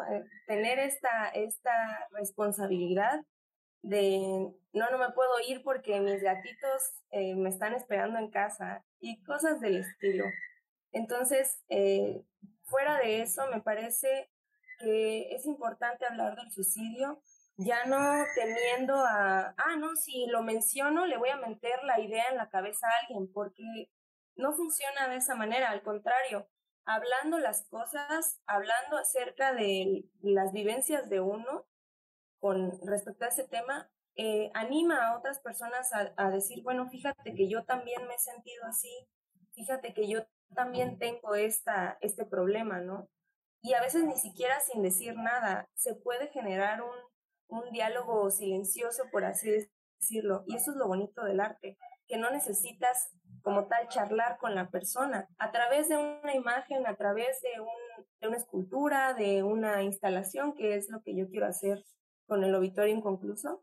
Tener 0.46 0.78
esta, 0.78 1.28
esta 1.30 2.06
responsabilidad 2.12 3.20
de 3.82 4.52
no, 4.72 4.90
no 4.90 4.98
me 4.98 5.10
puedo 5.10 5.32
ir 5.46 5.62
porque 5.62 6.00
mis 6.00 6.22
gatitos 6.22 6.94
eh, 7.10 7.34
me 7.34 7.50
están 7.50 7.74
esperando 7.74 8.18
en 8.18 8.30
casa 8.30 8.84
y 9.00 9.22
cosas 9.24 9.60
del 9.60 9.76
estilo. 9.76 10.24
Entonces, 10.92 11.62
eh, 11.68 12.22
fuera 12.64 12.98
de 12.98 13.22
eso, 13.22 13.46
me 13.48 13.60
parece 13.60 14.30
que 14.78 15.34
es 15.34 15.46
importante 15.46 16.06
hablar 16.06 16.36
del 16.36 16.50
suicidio 16.50 17.22
ya 17.56 17.84
no 17.84 18.24
teniendo 18.34 18.94
a, 18.96 19.54
ah, 19.56 19.76
no, 19.78 19.94
si 19.96 20.26
lo 20.26 20.42
menciono, 20.42 21.06
le 21.06 21.18
voy 21.18 21.28
a 21.30 21.36
meter 21.36 21.82
la 21.84 22.00
idea 22.00 22.24
en 22.30 22.36
la 22.36 22.48
cabeza 22.48 22.86
a 22.86 23.00
alguien, 23.02 23.30
porque 23.32 23.90
no 24.36 24.52
funciona 24.54 25.08
de 25.08 25.16
esa 25.16 25.34
manera, 25.34 25.70
al 25.70 25.82
contrario, 25.82 26.48
hablando 26.84 27.38
las 27.38 27.66
cosas, 27.68 28.40
hablando 28.46 28.96
acerca 28.96 29.52
de 29.52 30.04
las 30.22 30.52
vivencias 30.52 31.08
de 31.08 31.20
uno 31.20 31.66
con 32.42 32.72
respecto 32.84 33.24
a 33.24 33.28
ese 33.28 33.46
tema, 33.46 33.88
eh, 34.16 34.50
anima 34.52 35.06
a 35.06 35.16
otras 35.16 35.38
personas 35.38 35.90
a, 36.16 36.30
decir, 36.30 36.64
bueno, 36.64 36.90
fíjate 36.90 37.34
que 37.34 37.48
yo 37.48 37.64
también 37.64 38.04
me 38.08 38.16
he 38.16 38.18
sentido 38.18 38.64
así, 38.64 38.90
fíjate 39.52 39.94
que 39.94 40.08
yo 40.08 40.26
también 40.52 40.98
tengo 40.98 41.36
esta, 41.36 41.98
este 42.00 42.26
problema, 42.26 42.80
¿no? 42.80 43.08
Y 43.62 43.74
a 43.74 43.80
veces 43.80 44.02
ni 44.02 44.16
siquiera 44.16 44.58
sin 44.58 44.82
decir 44.82 45.14
nada, 45.14 45.68
se 45.74 45.94
puede 45.94 46.26
generar 46.30 46.82
un, 46.82 46.96
un 47.46 47.70
diálogo 47.70 48.28
silencioso, 48.28 49.04
por 49.12 49.24
así 49.24 49.48
decirlo. 50.00 50.42
Y 50.48 50.56
eso 50.56 50.72
es 50.72 50.76
lo 50.76 50.88
bonito 50.88 51.22
del 51.22 51.38
arte, 51.38 51.78
que 52.08 52.16
no 52.18 52.28
necesitas 52.32 53.12
como 53.42 53.68
tal 53.68 53.86
charlar 53.86 54.38
con 54.38 54.56
la 54.56 54.68
persona. 54.68 55.28
A 55.38 55.52
través 55.52 55.88
de 55.88 55.96
una 55.96 56.34
imagen, 56.34 56.88
a 56.88 56.96
través 56.96 57.40
de 57.40 58.26
una 58.26 58.36
escultura, 58.36 59.14
de 59.14 59.44
una 59.44 59.84
instalación, 59.84 60.54
que 60.54 60.74
es 60.74 60.90
lo 60.90 61.02
que 61.04 61.14
yo 61.14 61.28
quiero 61.28 61.46
hacer 61.46 61.84
con 62.26 62.44
el 62.44 62.54
obituario 62.54 62.94
inconcluso, 62.94 63.62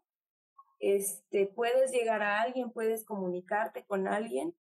este, 0.80 1.48
puedes 1.48 1.92
llegar 1.92 2.22
a 2.22 2.42
alguien, 2.42 2.72
puedes 2.72 3.04
comunicarte 3.04 3.86
con 3.86 4.08
alguien. 4.08 4.56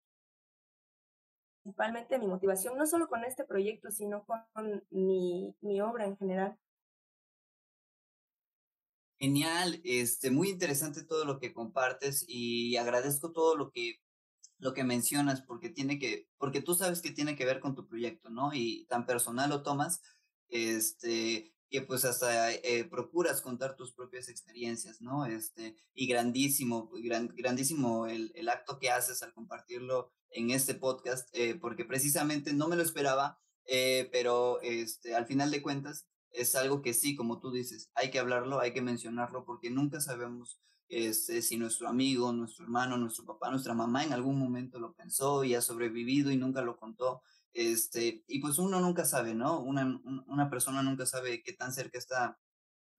Principalmente 1.63 2.19
mi 2.19 2.27
motivación, 2.27 2.77
no 2.77 2.87
solo 2.87 3.09
con 3.09 3.25
este 3.25 3.45
proyecto, 3.45 3.91
sino 3.91 4.25
con 4.25 4.85
mi, 4.91 5.55
mi 5.61 5.81
obra 5.81 6.07
en 6.07 6.17
general. 6.17 6.59
Genial, 9.21 9.81
este, 9.85 10.31
muy 10.31 10.49
interesante 10.49 11.05
todo 11.05 11.25
lo 11.25 11.41
que 11.41 11.53
compartes 11.53 12.25
y 12.29 12.77
agradezco 12.77 13.33
todo 13.33 13.57
lo 13.57 13.71
que 13.71 14.01
lo 14.61 14.75
que 14.75 14.85
mencionas 14.85 15.41
porque 15.43 15.71
tiene 15.71 15.99
que 15.99 16.29
porque 16.37 16.63
tú 16.63 16.75
sabes 16.75 17.01
que 17.01 17.13
tiene 17.13 17.37
que 17.37 17.45
ver 17.45 17.61
con 17.61 17.75
tu 17.75 17.87
proyecto, 17.87 18.31
¿no? 18.31 18.53
Y 18.55 18.87
tan 18.87 19.07
personal 19.07 19.51
lo 19.51 19.63
tomas, 19.63 20.03
este, 20.49 21.55
que 21.71 21.83
pues 21.83 22.05
hasta 22.05 22.53
eh, 22.53 22.85
procuras 22.91 23.41
contar 23.41 23.77
tus 23.77 23.93
propias 23.93 24.29
experiencias, 24.29 25.01
¿no? 25.01 25.27
Este, 25.27 25.77
y 25.95 26.07
grandísimo, 26.07 26.91
gran, 27.03 27.29
grandísimo 27.37 28.07
el, 28.07 28.33
el, 28.35 28.49
acto 28.49 28.79
que 28.79 28.91
haces 28.91 29.23
al 29.23 29.35
compartirlo 29.35 30.11
en 30.31 30.51
este 30.51 30.75
podcast, 30.75 31.29
eh, 31.33 31.55
porque 31.55 31.85
precisamente 31.85 32.53
no 32.53 32.69
me 32.69 32.77
lo 32.77 32.83
esperaba, 32.83 33.39
eh, 33.67 34.09
pero 34.13 34.61
este, 34.63 35.15
al 35.15 35.27
final 35.27 35.51
de 35.51 35.63
cuentas 35.63 36.07
es 36.31 36.55
algo 36.55 36.83
que 36.83 36.95
sí, 36.95 37.15
como 37.15 37.41
tú 37.41 37.51
dices, 37.51 37.91
hay 37.95 38.11
que 38.11 38.19
hablarlo, 38.19 38.61
hay 38.61 38.73
que 38.73 38.83
mencionarlo, 38.83 39.45
porque 39.45 39.71
nunca 39.71 40.01
sabemos 40.01 40.61
este, 40.89 41.43
si 41.43 41.59
nuestro 41.59 41.89
amigo, 41.89 42.33
nuestro 42.33 42.65
hermano, 42.65 42.97
nuestro 42.97 43.25
papá, 43.25 43.51
nuestra 43.51 43.75
mamá 43.75 44.05
en 44.05 44.13
algún 44.13 44.39
momento 44.39 44.79
lo 44.79 44.95
pensó 44.95 45.45
y 45.45 45.55
ha 45.55 45.61
sobrevivido 45.61 46.31
y 46.31 46.37
nunca 46.37 46.63
lo 46.63 46.79
contó. 46.79 47.23
Este, 47.53 48.25
y 48.27 48.41
pues 48.41 48.59
uno 48.59 48.81
nunca 48.81 49.05
sabe, 49.05 49.35
¿no? 49.35 49.61
Una, 49.61 50.01
una 50.27 50.51
persona 50.51 50.83
nunca 50.83 51.07
sabe 51.07 51.43
qué 51.43 51.53
tan 51.53 51.73
cerca 51.73 51.99
está 51.99 52.39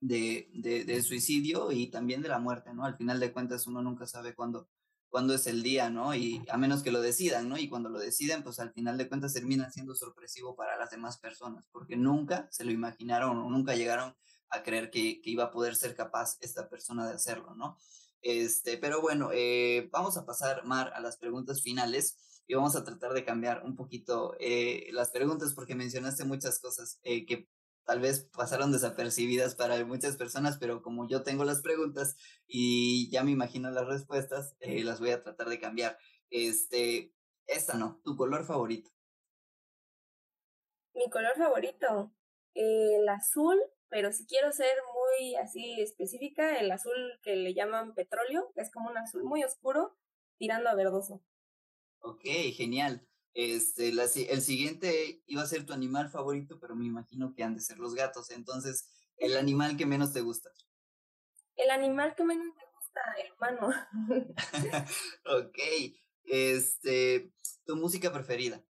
de, 0.02 0.50
de, 0.54 0.86
del 0.86 1.04
suicidio 1.04 1.72
y 1.72 1.88
también 1.88 2.22
de 2.22 2.30
la 2.30 2.40
muerte, 2.40 2.74
¿no? 2.74 2.86
Al 2.86 2.98
final 2.98 3.20
de 3.20 3.32
cuentas 3.32 3.68
uno 3.68 3.82
nunca 3.82 4.06
sabe 4.06 4.34
cuándo, 4.34 4.70
cuándo 5.10 5.34
es 5.34 5.48
el 5.48 5.64
día, 5.64 5.90
¿no? 5.90 6.16
Y 6.16 6.44
a 6.50 6.58
menos 6.58 6.84
que 6.84 6.92
lo 6.92 7.02
decidan, 7.02 7.50
¿no? 7.50 7.58
Y 7.58 7.70
cuando 7.70 7.90
lo 7.90 8.00
deciden, 8.00 8.44
pues 8.44 8.60
al 8.60 8.72
final 8.74 8.98
de 8.98 9.08
cuentas 9.08 9.34
termina 9.34 9.70
siendo 9.70 9.96
sorpresivo 9.96 10.56
para 10.56 10.78
las 10.78 10.92
demás 10.92 11.18
personas, 11.18 11.68
porque 11.72 11.96
nunca 11.96 12.48
se 12.52 12.64
lo 12.64 12.72
imaginaron 12.72 13.38
o 13.38 13.50
nunca 13.50 13.76
llegaron 13.76 14.16
a 14.50 14.64
creer 14.64 14.90
que, 14.90 15.22
que 15.22 15.30
iba 15.30 15.46
a 15.46 15.52
poder 15.52 15.76
ser 15.76 15.96
capaz 15.96 16.38
esta 16.42 16.70
persona 16.70 17.08
de 17.08 17.16
hacerlo, 17.16 17.56
¿no? 17.56 17.78
Este, 18.22 18.78
pero 18.78 19.02
bueno, 19.02 19.30
eh, 19.34 19.90
vamos 19.92 20.18
a 20.18 20.26
pasar, 20.26 20.66
Mar, 20.66 20.92
a 20.94 21.00
las 21.00 21.18
preguntas 21.18 21.62
finales 21.62 22.18
y 22.50 22.56
vamos 22.56 22.76
a 22.76 22.84
tratar 22.84 23.14
de 23.14 23.24
cambiar 23.24 23.64
un 23.64 23.76
poquito 23.76 24.36
eh, 24.40 24.90
las 24.92 25.12
preguntas 25.12 25.54
porque 25.54 25.76
mencionaste 25.76 26.26
muchas 26.26 26.60
cosas 26.60 27.00
eh, 27.04 27.28
que 27.28 27.48
tal 27.86 28.00
vez 28.00 28.28
pasaron 28.36 28.72
desapercibidas 28.72 29.54
para 29.54 29.86
muchas 29.86 30.18
personas, 30.18 30.58
pero 30.58 30.82
como 30.82 31.08
yo 31.08 31.22
tengo 31.22 31.44
las 31.44 31.62
preguntas 31.62 32.16
y 32.48 33.08
ya 33.12 33.24
me 33.24 33.30
imagino 33.30 33.70
las 33.70 33.86
respuestas, 33.86 34.56
eh, 34.62 34.84
las 34.84 35.00
voy 35.00 35.12
a 35.12 35.22
tratar 35.22 35.48
de 35.48 35.60
cambiar. 35.60 36.00
Este, 36.32 37.14
esta 37.46 37.78
no, 37.78 38.02
tu 38.04 38.18
color 38.18 38.44
favorito. 38.44 38.90
Mi 40.96 41.08
color 41.12 41.38
favorito, 41.38 42.12
el 42.56 43.08
azul, 43.10 43.62
pero 43.90 44.12
si 44.12 44.26
quiero 44.26 44.52
ser 44.52 44.76
muy 44.92 45.36
así 45.36 45.80
específica, 45.82 46.58
el 46.58 46.72
azul 46.72 47.20
que 47.22 47.36
le 47.36 47.54
llaman 47.54 47.94
petróleo, 47.94 48.52
es 48.56 48.72
como 48.72 48.90
un 48.90 48.98
azul 48.98 49.24
muy 49.24 49.44
oscuro, 49.44 49.96
tirando 50.40 50.68
a 50.70 50.74
verdoso. 50.74 51.22
Ok, 52.02 52.24
genial. 52.54 53.06
Este, 53.34 53.94
la, 53.94 54.04
el 54.04 54.42
siguiente 54.42 55.24
iba 55.28 55.42
a 55.42 55.48
ser 55.48 55.66
tu 55.66 55.74
animal 55.74 56.10
favorito, 56.10 56.60
pero 56.60 56.76
me 56.76 56.86
imagino 56.86 57.34
que 57.34 57.44
han 57.44 57.56
de 57.56 57.62
ser 57.62 57.78
los 57.78 57.94
gatos. 57.94 58.32
Entonces, 58.32 58.90
el 59.18 59.38
animal 59.38 59.78
que 59.78 59.86
menos 59.86 60.14
te 60.14 60.22
gusta. 60.22 60.50
El 61.56 61.72
animal 61.72 62.16
que 62.16 62.24
menos 62.24 62.48
me 62.48 62.64
gusta, 62.76 63.02
el 63.18 63.34
humano. 63.34 63.70
ok. 65.26 65.58
Este, 66.24 67.34
tu 67.66 67.76
música 67.76 68.12
preferida. 68.12 68.64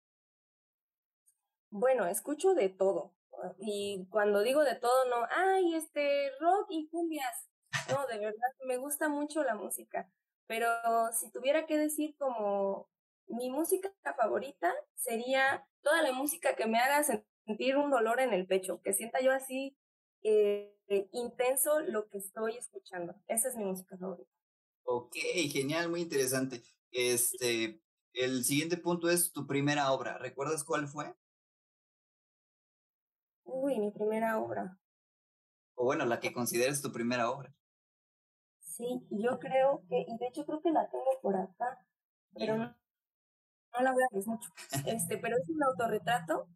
Bueno, 1.70 2.06
escucho 2.06 2.54
de 2.54 2.70
todo. 2.70 3.14
Y 3.60 4.08
cuando 4.10 4.42
digo 4.42 4.64
de 4.64 4.76
todo, 4.76 5.06
no, 5.10 5.28
ay, 5.30 5.76
este, 5.76 6.32
rock 6.40 6.68
y 6.70 6.88
cumbias. 6.90 7.48
No, 7.90 8.08
de 8.08 8.18
verdad, 8.18 8.50
me 8.66 8.78
gusta 8.78 9.10
mucho 9.10 9.44
la 9.44 9.56
música. 9.56 10.10
Pero 10.48 10.70
si 11.12 11.30
tuviera 11.32 11.66
que 11.66 11.78
decir 11.78 12.16
como 12.18 12.90
mi 13.28 13.50
música 13.50 13.94
favorita 14.16 14.74
sería 14.96 15.68
toda 15.82 16.02
la 16.02 16.12
música 16.12 16.56
que 16.56 16.66
me 16.66 16.80
haga 16.80 17.04
sentir 17.04 17.78
un 17.78 17.92
dolor 17.92 18.20
en 18.20 18.34
el 18.34 18.48
pecho, 18.48 18.82
que 18.82 18.94
sienta 18.94 19.22
yo 19.22 19.32
así 19.32 19.78
eh, 20.24 20.74
intenso 21.12 21.80
lo 21.82 22.10
que 22.10 22.18
estoy 22.18 22.58
escuchando. 22.58 23.16
Esa 23.28 23.50
es 23.50 23.56
mi 23.56 23.66
música 23.66 23.98
favorita. 23.98 24.32
Ok, 24.84 25.16
genial, 25.50 25.90
muy 25.90 26.02
interesante. 26.02 26.62
Este, 26.92 27.82
el 28.14 28.44
siguiente 28.44 28.78
punto 28.78 29.10
es 29.10 29.32
tu 29.32 29.46
primera 29.46 29.92
obra. 29.92 30.18
¿Recuerdas 30.18 30.64
cuál 30.64 30.88
fue? 30.88 31.14
Uy, 33.44 33.80
mi 33.80 33.92
primera 33.92 34.40
obra. 34.40 34.80
O 35.76 35.86
bueno, 35.86 36.06
la 36.06 36.20
que 36.20 36.34
consideres 36.34 36.82
tu 36.82 36.92
primera 36.92 37.30
obra. 37.30 37.54
Sí, 38.60 39.08
yo 39.10 39.40
creo 39.40 39.84
que, 39.90 40.06
y 40.08 40.18
de 40.18 40.28
hecho 40.28 40.46
creo 40.46 40.62
que 40.62 40.72
la 40.72 40.90
tengo 40.90 41.20
por 41.22 41.36
acá, 41.36 41.84
pero 42.34 42.58
no, 42.58 42.76
no 43.78 43.84
la 43.84 43.92
voy 43.92 44.04
a 44.04 44.26
mucho. 44.26 44.50
Este, 44.86 45.18
pero 45.18 45.38
es 45.38 45.50
un 45.50 45.64
autorretrato 45.64 46.48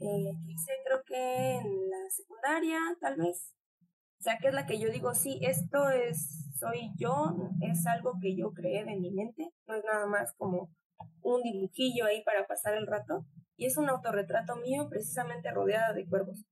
eh, 0.00 0.32
que 0.44 0.52
hice 0.52 0.72
creo 0.84 1.02
que 1.04 1.56
en 1.56 1.90
la 1.90 2.10
secundaria, 2.10 2.78
tal 3.00 3.16
vez. 3.16 3.54
O 4.18 4.22
sea, 4.22 4.38
que 4.38 4.48
es 4.48 4.54
la 4.54 4.66
que 4.66 4.78
yo 4.78 4.90
digo, 4.90 5.14
sí, 5.14 5.38
esto 5.42 5.88
es, 5.88 6.46
soy 6.58 6.90
yo, 6.96 7.50
es 7.62 7.86
algo 7.86 8.18
que 8.20 8.36
yo 8.36 8.52
creé 8.52 8.84
de 8.84 8.96
mi 8.96 9.10
mente, 9.10 9.50
no 9.66 9.74
es 9.74 9.84
nada 9.84 10.06
más 10.06 10.34
como 10.36 10.74
un 11.22 11.42
dibujillo 11.42 12.04
ahí 12.04 12.22
para 12.22 12.46
pasar 12.46 12.74
el 12.74 12.86
rato. 12.86 13.24
Y 13.56 13.66
es 13.66 13.76
un 13.76 13.88
autorretrato 13.88 14.56
mío 14.56 14.88
precisamente 14.88 15.50
rodeada 15.50 15.92
de 15.94 16.06
cuervos. 16.06 16.44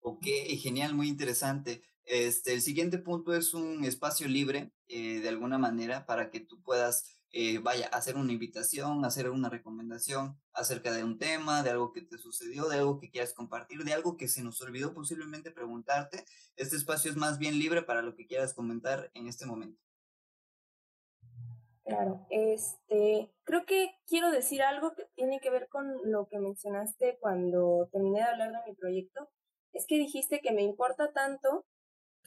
Ok, 0.00 0.26
genial, 0.58 0.94
muy 0.94 1.08
interesante. 1.08 1.82
Este, 2.04 2.54
el 2.54 2.62
siguiente 2.62 2.98
punto 2.98 3.34
es 3.34 3.52
un 3.52 3.84
espacio 3.84 4.26
libre, 4.28 4.72
eh, 4.88 5.20
de 5.20 5.28
alguna 5.28 5.58
manera, 5.58 6.06
para 6.06 6.30
que 6.30 6.40
tú 6.40 6.62
puedas 6.62 7.17
eh, 7.30 7.58
vaya, 7.58 7.88
hacer 7.88 8.16
una 8.16 8.32
invitación, 8.32 9.04
hacer 9.04 9.28
una 9.28 9.50
recomendación 9.50 10.40
acerca 10.52 10.92
de 10.92 11.04
un 11.04 11.18
tema, 11.18 11.62
de 11.62 11.70
algo 11.70 11.92
que 11.92 12.02
te 12.02 12.16
sucedió, 12.16 12.68
de 12.68 12.78
algo 12.78 12.98
que 12.98 13.10
quieras 13.10 13.34
compartir, 13.34 13.84
de 13.84 13.92
algo 13.92 14.16
que 14.16 14.28
se 14.28 14.42
nos 14.42 14.60
olvidó 14.62 14.94
posiblemente 14.94 15.50
preguntarte. 15.50 16.24
Este 16.56 16.76
espacio 16.76 17.10
es 17.10 17.16
más 17.16 17.38
bien 17.38 17.58
libre 17.58 17.82
para 17.82 18.00
lo 18.00 18.14
que 18.14 18.26
quieras 18.26 18.54
comentar 18.54 19.10
en 19.14 19.28
este 19.28 19.44
momento. 19.44 19.78
Claro, 21.84 22.26
este, 22.28 23.32
creo 23.44 23.64
que 23.64 23.90
quiero 24.06 24.30
decir 24.30 24.60
algo 24.62 24.94
que 24.94 25.04
tiene 25.14 25.40
que 25.40 25.50
ver 25.50 25.68
con 25.68 25.86
lo 26.04 26.28
que 26.28 26.38
mencionaste 26.38 27.18
cuando 27.18 27.88
terminé 27.90 28.18
de 28.18 28.24
hablar 28.24 28.52
de 28.52 28.70
mi 28.70 28.76
proyecto. 28.76 29.30
Es 29.72 29.86
que 29.86 29.96
dijiste 29.96 30.40
que 30.40 30.52
me 30.52 30.62
importa 30.62 31.12
tanto 31.12 31.64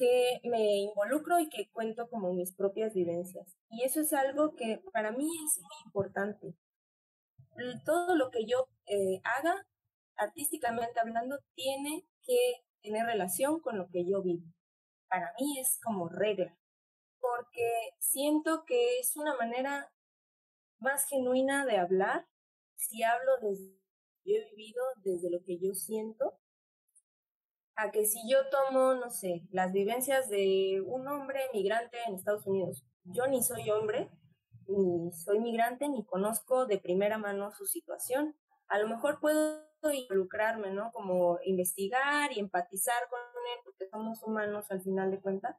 que 0.02 0.40
me 0.50 0.80
involucro 0.80 1.40
y 1.40 1.48
que 1.48 1.70
cuento 1.70 2.10
como 2.10 2.34
mis 2.34 2.56
propias 2.56 2.96
vivencias. 2.96 3.56
Y 3.70 3.84
eso 3.84 4.02
es 4.02 4.12
algo 4.14 4.56
que 4.56 4.82
para 4.92 5.12
mí 5.12 5.28
es 5.46 5.62
muy 5.62 5.76
importante. 5.86 6.56
Todo 7.86 8.16
lo 8.16 8.32
que 8.32 8.48
yo 8.48 8.68
eh, 8.88 9.22
haga, 9.24 9.68
artísticamente 10.16 11.00
hablando, 11.00 11.38
tiene 11.54 12.04
que 12.24 12.64
tener 12.82 13.06
relación 13.06 13.60
con 13.60 13.78
lo 13.78 13.90
que 13.90 14.04
yo 14.10 14.24
vivo. 14.24 14.44
Para 15.08 15.34
mí 15.40 15.60
es 15.60 15.80
como 15.84 16.10
regla, 16.10 16.58
porque 17.20 17.92
siento 18.00 18.64
que 18.66 18.98
es 18.98 19.16
una 19.18 19.36
manera 19.36 19.94
más 20.80 21.06
genuina 21.06 21.64
de 21.68 21.78
hablar 21.78 22.26
si 22.76 23.04
hablo 23.04 23.34
desde 23.40 23.80
yo 24.26 24.36
he 24.36 24.50
vivido, 24.56 24.84
desde 25.04 25.30
lo 25.30 25.44
que 25.44 25.60
yo 25.60 25.76
siento, 25.76 26.40
a 27.76 27.92
que 27.92 28.06
si 28.06 28.20
yo 28.30 28.38
tomo, 28.50 28.94
no 28.96 29.10
sé, 29.10 29.44
las 29.52 29.72
vivencias 29.72 30.30
de 30.30 30.82
un 30.86 31.08
hombre 31.08 31.40
migrante 31.54 31.98
en 32.08 32.16
Estados 32.16 32.46
Unidos, 32.46 32.84
yo 33.04 33.28
ni 33.28 33.44
soy 33.44 33.70
hombre, 33.70 34.10
ni 34.68 35.12
soy 35.14 35.40
migrante, 35.40 35.88
ni 35.90 36.06
conozco 36.06 36.66
de 36.66 36.80
primera 36.80 37.18
mano 37.18 37.52
su 37.52 37.66
situación. 37.66 38.36
A 38.68 38.80
lo 38.80 38.88
mejor 38.88 39.20
puedo 39.20 39.64
involucrarme, 39.92 40.72
¿no? 40.72 40.92
Como 40.92 41.40
investigar 41.44 42.32
y 42.32 42.40
empatizar 42.40 43.10
con 43.10 43.20
él, 43.20 43.60
porque 43.66 43.88
somos 43.90 44.22
humanos 44.24 44.66
al 44.70 44.82
final 44.82 45.12
de 45.12 45.20
cuentas, 45.20 45.58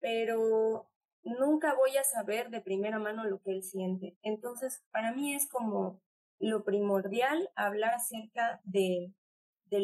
pero 0.00 0.88
nunca 1.22 1.74
voy 1.74 1.96
a 1.96 2.04
saber 2.04 2.50
de 2.50 2.60
primera 2.60 2.98
mano 2.98 3.24
lo 3.24 3.40
que 3.40 3.50
él 3.52 3.62
siente. 3.62 4.16
Entonces, 4.22 4.84
para 4.92 5.12
mí 5.12 5.34
es 5.34 5.48
como 5.48 6.00
lo 6.38 6.64
primordial 6.64 7.50
hablar 7.56 7.94
acerca 7.94 8.60
de, 8.64 9.12
de 9.64 9.80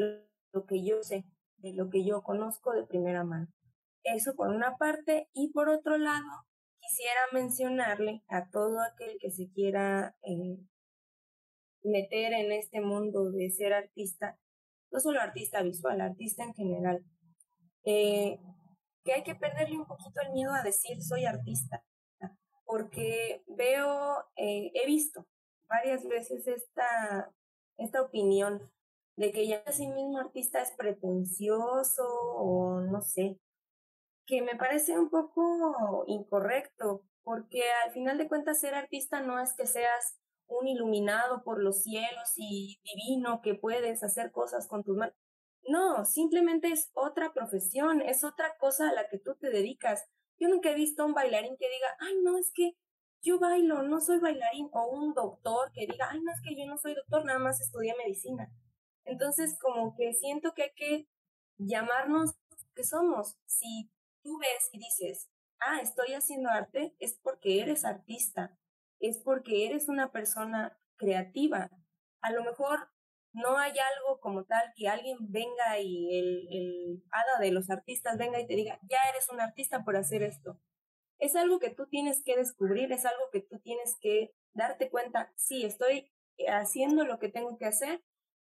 lo 0.52 0.66
que 0.66 0.85
yo 0.85 1.02
sé, 1.02 1.24
de 1.62 1.72
lo 1.75 1.88
que 1.88 2.05
yo 2.05 2.22
conozco 2.22 2.72
de 2.72 2.87
primera 2.87 3.25
mano. 3.25 3.48
Eso 4.05 4.35
por 4.35 4.48
una 4.48 4.77
parte 4.77 5.29
y 5.33 5.53
por 5.53 5.68
otro 5.68 5.96
lado 5.96 6.44
quisiera 6.81 7.20
mencionarle 7.33 8.22
a 8.29 8.51
todo 8.51 8.81
aquel 8.81 9.16
que 9.20 9.31
se 9.31 9.48
quiera 9.53 10.16
eh, 10.22 10.59
meter 11.85 12.33
en 12.33 12.53
este 12.53 12.81
mundo 12.81 13.31
de 13.31 13.51
ser 13.51 13.72
artista, 13.72 14.38
no 14.90 15.01
solo 15.01 15.20
artista 15.20 15.62
visual, 15.62 16.01
artista 16.01 16.42
en 16.42 16.55
general, 16.55 17.05
eh, 17.85 18.38
que 19.05 19.12
hay 19.12 19.22
que 19.22 19.35
perderle 19.35 19.79
un 19.79 19.87
poquito 19.87 20.20
el 20.20 20.33
miedo 20.33 20.53
a 20.53 20.62
decir 20.62 21.01
soy 21.03 21.25
artista, 21.25 21.85
porque 22.64 23.42
veo, 23.46 24.25
eh, 24.37 24.70
he 24.75 24.87
visto 24.87 25.27
varias 25.68 26.05
veces 26.07 26.46
esta, 26.46 27.33
esta 27.79 28.03
opinión 28.03 28.70
de 29.16 29.33
que 29.33 29.46
ya 29.46 29.62
sí 29.72 29.88
mismo 29.88 30.18
artista 30.18 30.61
es 30.61 30.72
pretencioso 30.72 32.05
o 32.07 32.81
no 32.81 33.01
sé, 33.03 33.38
que 34.27 34.42
me 34.42 34.57
parece 34.57 34.98
un 34.98 35.11
poco 35.11 36.05
incorrecto, 36.07 37.05
porque 37.22 37.62
al 37.85 37.92
final 37.92 38.18
de 38.18 38.29
cuentas 38.29 38.61
ser 38.61 38.75
artista 38.75 39.20
no 39.20 39.40
es 39.40 39.55
que 39.55 39.66
seas 39.66 40.18
un 40.46 40.66
iluminado 40.68 41.42
por 41.44 41.62
los 41.62 41.83
cielos 41.83 42.33
y 42.37 42.81
divino 42.85 43.40
que 43.42 43.55
puedes 43.55 44.03
hacer 44.03 44.33
cosas 44.33 44.68
con 44.68 44.83
tus 44.83 44.96
manos. 44.96 45.14
No, 45.64 46.05
simplemente 46.05 46.68
es 46.68 46.90
otra 46.94 47.33
profesión, 47.33 48.03
es 48.03 48.25
otra 48.25 48.57
cosa 48.59 48.88
a 48.88 48.92
la 48.92 49.09
que 49.09 49.18
tú 49.18 49.37
te 49.37 49.51
dedicas. 49.51 50.05
Yo 50.38 50.48
nunca 50.48 50.70
he 50.70 50.75
visto 50.75 51.03
a 51.03 51.07
un 51.07 51.14
bailarín 51.14 51.57
que 51.57 51.68
diga, 51.68 51.96
ay, 52.01 52.14
no, 52.22 52.37
es 52.37 52.51
que 52.53 52.72
yo 53.22 53.38
bailo, 53.38 53.83
no 53.83 54.01
soy 54.01 54.18
bailarín, 54.18 54.68
o 54.72 54.87
un 54.88 55.14
doctor 55.14 55.70
que 55.72 55.87
diga, 55.87 56.09
ay, 56.11 56.20
no, 56.20 56.33
es 56.33 56.40
que 56.42 56.57
yo 56.57 56.66
no 56.66 56.77
soy 56.79 56.94
doctor, 56.94 57.25
nada 57.25 57.38
más 57.38 57.61
estudié 57.61 57.94
medicina. 57.96 58.51
Entonces, 59.04 59.56
como 59.60 59.94
que 59.96 60.14
siento 60.14 60.54
que 60.54 60.64
hay 60.64 60.72
que 60.74 61.08
llamarnos 61.58 62.34
que 62.74 62.84
somos. 62.84 63.36
Si 63.46 63.90
tú 64.22 64.38
ves 64.38 64.70
y 64.72 64.78
dices, 64.78 65.28
ah, 65.60 65.80
estoy 65.80 66.14
haciendo 66.14 66.50
arte, 66.50 66.94
es 66.98 67.18
porque 67.22 67.60
eres 67.60 67.84
artista, 67.84 68.58
es 69.00 69.18
porque 69.18 69.66
eres 69.66 69.88
una 69.88 70.12
persona 70.12 70.78
creativa. 70.96 71.70
A 72.20 72.30
lo 72.30 72.44
mejor 72.44 72.88
no 73.32 73.56
hay 73.58 73.72
algo 73.72 74.20
como 74.20 74.44
tal 74.44 74.72
que 74.76 74.88
alguien 74.88 75.16
venga 75.20 75.78
y 75.80 76.18
el, 76.18 76.48
el 76.50 77.04
hada 77.10 77.40
de 77.40 77.50
los 77.50 77.70
artistas 77.70 78.18
venga 78.18 78.40
y 78.40 78.46
te 78.46 78.54
diga, 78.54 78.78
ya 78.88 78.98
eres 79.10 79.28
un 79.30 79.40
artista 79.40 79.84
por 79.84 79.96
hacer 79.96 80.22
esto. 80.22 80.60
Es 81.18 81.36
algo 81.36 81.58
que 81.58 81.70
tú 81.70 81.86
tienes 81.86 82.22
que 82.24 82.36
descubrir, 82.36 82.92
es 82.92 83.06
algo 83.06 83.30
que 83.32 83.40
tú 83.40 83.58
tienes 83.60 83.96
que 84.00 84.34
darte 84.54 84.90
cuenta, 84.90 85.32
sí, 85.36 85.64
estoy 85.64 86.12
haciendo 86.48 87.04
lo 87.04 87.18
que 87.18 87.28
tengo 87.28 87.56
que 87.58 87.66
hacer 87.66 88.02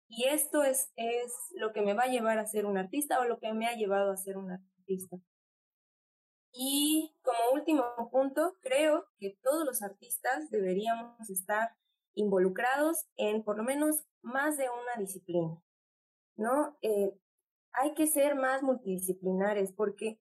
y 0.08 0.26
esto 0.26 0.63
es, 0.63 0.91
es 0.96 1.34
lo 1.56 1.74
que 1.74 1.82
me 1.82 1.93
va 1.93 2.04
a 2.04 2.12
llevar 2.12 2.39
a 2.39 2.46
ser 2.46 2.65
un 2.65 2.78
artista 2.78 3.20
o 3.20 3.26
lo 3.26 3.39
que 3.39 3.54
me 3.54 3.67
ha 3.67 3.76
llevado 3.76 4.12
a 4.12 4.17
ser 4.17 4.38
un 4.38 4.52
artista. 4.52 5.17
Y 6.52 7.15
como 7.22 7.38
último 7.54 7.84
punto, 8.12 8.56
creo 8.62 9.06
que 9.20 9.38
todos 9.43 9.65
los 9.65 9.82
artistas 9.82 10.50
deberíamos 10.50 11.30
estar 11.30 11.76
involucrados 12.15 13.06
en 13.15 13.43
por 13.43 13.58
lo 13.58 13.63
menos 13.63 14.06
más 14.22 14.58
de 14.58 14.67
una 14.70 15.00
disciplina, 15.00 15.62
¿no? 16.36 16.78
Eh, 16.82 17.13
hay 17.74 17.93
que 17.93 18.08
ser 18.08 18.36
más 18.36 18.63
multidisciplinares 18.63 19.72
porque 19.72 20.20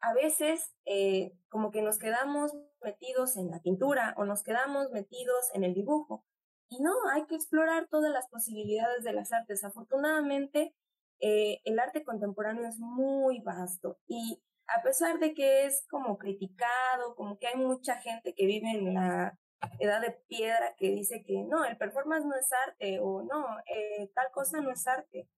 a 0.00 0.12
veces 0.12 0.74
eh, 0.86 1.32
como 1.48 1.70
que 1.70 1.82
nos 1.82 1.98
quedamos 1.98 2.52
metidos 2.82 3.36
en 3.36 3.50
la 3.50 3.60
pintura 3.60 4.14
o 4.16 4.24
nos 4.24 4.42
quedamos 4.42 4.90
metidos 4.90 5.50
en 5.54 5.62
el 5.62 5.74
dibujo 5.74 6.24
y 6.68 6.80
no, 6.80 6.92
hay 7.12 7.26
que 7.26 7.36
explorar 7.36 7.88
todas 7.88 8.12
las 8.12 8.28
posibilidades 8.28 9.04
de 9.04 9.12
las 9.12 9.32
artes. 9.32 9.64
Afortunadamente, 9.64 10.74
eh, 11.20 11.60
el 11.64 11.78
arte 11.78 12.04
contemporáneo 12.04 12.66
es 12.68 12.78
muy 12.78 13.40
vasto 13.40 13.98
y 14.06 14.42
a 14.68 14.82
pesar 14.82 15.18
de 15.18 15.32
que 15.32 15.64
es 15.66 15.86
como 15.88 16.18
criticado, 16.18 17.14
como 17.14 17.38
que 17.38 17.46
hay 17.46 17.56
mucha 17.56 17.96
gente 17.96 18.34
que 18.34 18.46
vive 18.46 18.70
en 18.70 18.94
la 18.94 19.38
edad 19.78 20.00
de 20.00 20.10
piedra 20.28 20.74
que 20.76 20.90
dice 20.90 21.22
que 21.24 21.44
no, 21.44 21.64
el 21.64 21.76
performance 21.76 22.26
no 22.26 22.34
es 22.34 22.50
arte 22.66 22.98
o 23.00 23.22
no, 23.22 23.46
eh, 23.66 24.10
tal 24.14 24.30
cosa 24.32 24.60
no 24.60 24.70
es 24.70 24.86
arte. 24.86 25.28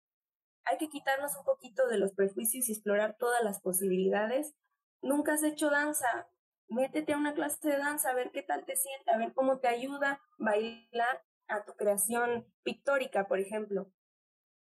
Hay 0.65 0.79
que 0.79 0.89
quitarnos 0.89 1.37
un 1.37 1.45
poquito 1.45 1.87
de 1.89 1.99
los 1.99 2.13
prejuicios 2.13 2.69
y 2.69 2.73
explorar 2.73 3.17
todas 3.19 3.43
las 3.43 3.61
posibilidades. 3.61 4.55
Nunca 5.03 5.35
has 5.35 5.43
hecho 5.43 5.71
danza, 5.71 6.29
métete 6.69 7.13
a 7.13 7.19
una 7.19 7.35
clase 7.35 7.69
de 7.69 7.79
danza, 7.79 8.11
a 8.11 8.15
ver 8.15 8.31
qué 8.33 8.43
tal 8.43 8.65
te 8.65 8.77
siente, 8.77 9.11
a 9.11 9.19
ver 9.19 9.33
cómo 9.35 9.59
te 9.61 9.69
ayuda 9.69 10.21
bailar 10.39 11.23
a 11.49 11.65
tu 11.65 11.73
creación 11.75 12.47
pictórica, 12.63 13.27
por 13.27 13.39
ejemplo. 13.41 13.91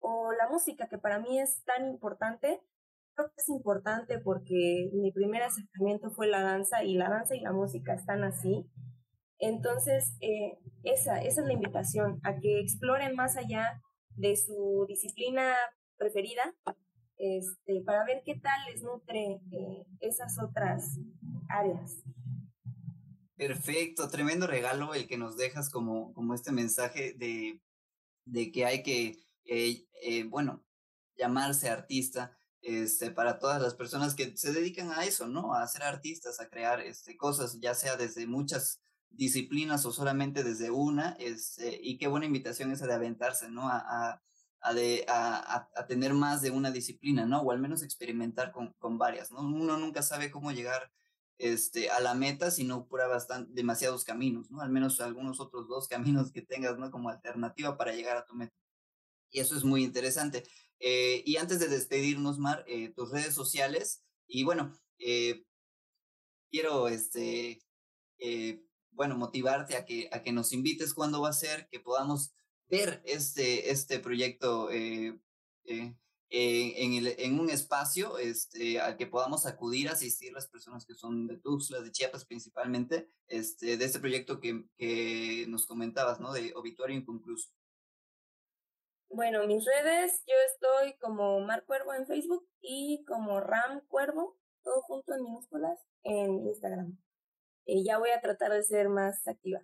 o 0.01 0.31
la 0.31 0.47
música, 0.49 0.87
que 0.87 0.97
para 0.97 1.19
mí 1.19 1.39
es 1.39 1.63
tan 1.65 1.85
importante. 1.85 2.61
Creo 3.15 3.27
que 3.27 3.35
es 3.37 3.49
importante 3.49 4.17
porque 4.19 4.89
mi 4.93 5.11
primer 5.11 5.43
acercamiento 5.43 6.09
fue 6.11 6.27
la 6.27 6.41
danza 6.41 6.83
y 6.83 6.95
la 6.95 7.09
danza 7.09 7.35
y 7.35 7.41
la 7.41 7.51
música 7.51 7.93
están 7.93 8.23
así. 8.23 8.65
Entonces, 9.39 10.15
eh, 10.21 10.57
esa, 10.83 11.21
esa 11.21 11.41
es 11.41 11.47
la 11.47 11.53
invitación, 11.53 12.19
a 12.23 12.39
que 12.39 12.59
exploren 12.61 13.15
más 13.15 13.35
allá 13.37 13.81
de 14.15 14.35
su 14.37 14.85
disciplina 14.87 15.53
preferida, 15.97 16.55
este, 17.19 17.81
para 17.85 18.05
ver 18.05 18.23
qué 18.25 18.39
tal 18.39 18.57
les 18.71 18.81
nutre 18.81 19.41
eh, 19.51 19.85
esas 19.99 20.39
otras 20.41 20.97
áreas. 21.49 22.01
Perfecto, 23.35 24.09
tremendo 24.09 24.47
regalo 24.47 24.93
el 24.93 25.07
que 25.07 25.17
nos 25.17 25.37
dejas 25.37 25.69
como, 25.69 26.13
como 26.13 26.33
este 26.33 26.51
mensaje 26.51 27.13
de, 27.13 27.61
de 28.25 28.51
que 28.51 28.65
hay 28.65 28.83
que, 28.83 29.17
eh, 29.45 29.85
eh, 30.01 30.23
bueno, 30.23 30.65
llamarse 31.17 31.69
artista 31.69 32.37
este, 32.61 33.11
para 33.11 33.39
todas 33.39 33.61
las 33.61 33.75
personas 33.75 34.15
que 34.15 34.35
se 34.35 34.53
dedican 34.53 34.91
a 34.91 35.03
eso, 35.05 35.27
¿no? 35.27 35.53
A 35.53 35.67
ser 35.67 35.83
artistas, 35.83 36.39
a 36.39 36.49
crear 36.49 36.81
este, 36.81 37.17
cosas, 37.17 37.59
ya 37.59 37.75
sea 37.75 37.95
desde 37.95 38.27
muchas 38.27 38.81
disciplinas 39.09 39.85
o 39.85 39.91
solamente 39.91 40.43
desde 40.43 40.71
una, 40.71 41.15
este, 41.19 41.79
y 41.81 41.97
qué 41.97 42.07
buena 42.07 42.25
invitación 42.25 42.71
esa 42.71 42.87
de 42.87 42.93
aventarse, 42.93 43.49
¿no? 43.49 43.67
A, 43.67 43.77
a, 43.77 44.21
de, 44.73 45.05
a, 45.07 45.69
a, 45.75 45.87
tener 45.87 46.13
más 46.13 46.41
de 46.41 46.51
una 46.51 46.71
disciplina, 46.71 47.25
¿no? 47.25 47.41
O 47.41 47.51
al 47.51 47.59
menos 47.59 47.81
experimentar 47.81 48.51
con, 48.51 48.73
con 48.79 48.97
varias, 48.97 49.31
¿no? 49.31 49.39
Uno 49.39 49.77
nunca 49.77 50.01
sabe 50.03 50.29
cómo 50.29 50.51
llegar 50.51 50.91
este, 51.39 51.89
a 51.89 52.01
la 52.01 52.13
meta 52.13 52.51
si 52.51 52.65
no 52.65 52.87
bastante, 52.89 53.51
demasiados 53.53 54.03
caminos, 54.03 54.51
¿no? 54.51 54.61
Al 54.61 54.69
menos 54.69 54.99
algunos 54.99 55.39
otros 55.39 55.67
dos 55.67 55.87
caminos 55.87 56.31
que 56.31 56.41
tengas, 56.41 56.77
¿no? 56.77 56.91
Como 56.91 57.09
alternativa 57.09 57.77
para 57.77 57.93
llegar 57.93 58.17
a 58.17 58.25
tu 58.25 58.35
meta. 58.35 58.53
Y 59.31 59.39
eso 59.39 59.55
es 59.55 59.63
muy 59.63 59.83
interesante. 59.83 60.43
Eh, 60.79 61.23
y 61.25 61.37
antes 61.37 61.59
de 61.59 61.69
despedirnos, 61.69 62.39
Mar, 62.39 62.65
eh, 62.67 62.89
tus 62.95 63.11
redes 63.11 63.33
sociales, 63.33 64.03
y 64.27 64.43
bueno, 64.43 64.73
eh, 64.97 65.45
quiero, 66.51 66.89
este, 66.89 67.61
bueno, 68.91 69.17
motivarte 69.17 69.77
a 69.77 69.85
que, 69.85 70.09
a 70.11 70.21
que 70.21 70.33
nos 70.33 70.51
invites 70.51 70.93
cuando 70.93 71.21
va 71.21 71.29
a 71.29 71.33
ser, 71.33 71.69
que 71.69 71.79
podamos 71.79 72.33
ver 72.69 73.01
este, 73.05 73.71
este 73.71 73.99
proyecto 73.99 74.71
eh, 74.71 75.19
eh, 75.65 75.93
en, 76.29 76.93
el, 76.93 77.15
en, 77.17 77.39
un 77.39 77.49
espacio 77.49 78.19
este, 78.19 78.79
al 78.79 78.97
que 78.97 79.07
podamos 79.07 79.45
acudir, 79.45 79.89
asistir 79.89 80.31
las 80.31 80.47
personas 80.47 80.85
que 80.85 80.93
son 80.93 81.27
de 81.27 81.37
Tuxtla, 81.37 81.81
de 81.81 81.91
Chiapas 81.91 82.25
principalmente, 82.25 83.09
este, 83.27 83.77
de 83.77 83.85
este 83.85 83.99
proyecto 83.99 84.39
que, 84.39 84.65
que 84.77 85.45
nos 85.47 85.65
comentabas, 85.65 86.19
¿no? 86.19 86.31
De 86.31 86.53
Obituario 86.55 86.97
Inconcluso. 86.97 87.49
Bueno, 89.11 89.47
mis 89.47 89.65
redes, 89.65 90.21
yo 90.27 90.35
estoy 90.53 90.95
como 90.99 91.39
Mar 91.39 91.65
Cuervo 91.65 91.95
en 91.95 92.05
Facebook 92.05 92.47
y 92.61 93.03
como 93.05 93.39
Ram 93.39 93.81
Cuervo, 93.87 94.37
todo 94.63 94.83
junto 94.83 95.15
en 95.15 95.23
minúsculas, 95.23 95.79
en 96.03 96.45
Instagram. 96.45 96.95
Y 97.65 97.83
ya 97.83 97.97
voy 97.97 98.11
a 98.11 98.21
tratar 98.21 98.51
de 98.51 98.61
ser 98.61 98.87
más 98.87 99.27
activa. 99.27 99.61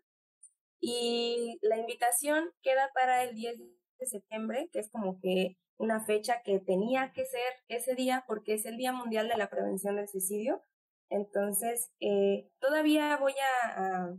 Y 0.80 1.58
la 1.62 1.78
invitación 1.78 2.52
queda 2.62 2.92
para 2.94 3.24
el 3.24 3.36
10 3.36 3.60
de 4.00 4.06
septiembre, 4.06 4.70
que 4.72 4.80
es 4.80 4.90
como 4.92 5.20
que 5.20 5.58
una 5.78 6.04
fecha 6.06 6.42
que 6.44 6.60
tenía 6.60 7.12
que 7.12 7.26
ser 7.26 7.54
ese 7.68 7.96
día 7.96 8.24
porque 8.28 8.54
es 8.54 8.66
el 8.66 8.78
Día 8.78 8.94
Mundial 8.94 9.28
de 9.28 9.38
la 9.38 9.50
Prevención 9.50 9.96
del 9.96 10.08
Suicidio. 10.08 10.64
Entonces, 11.10 11.92
eh, 12.00 12.50
todavía 12.60 13.18
voy 13.18 13.34
a, 13.66 14.14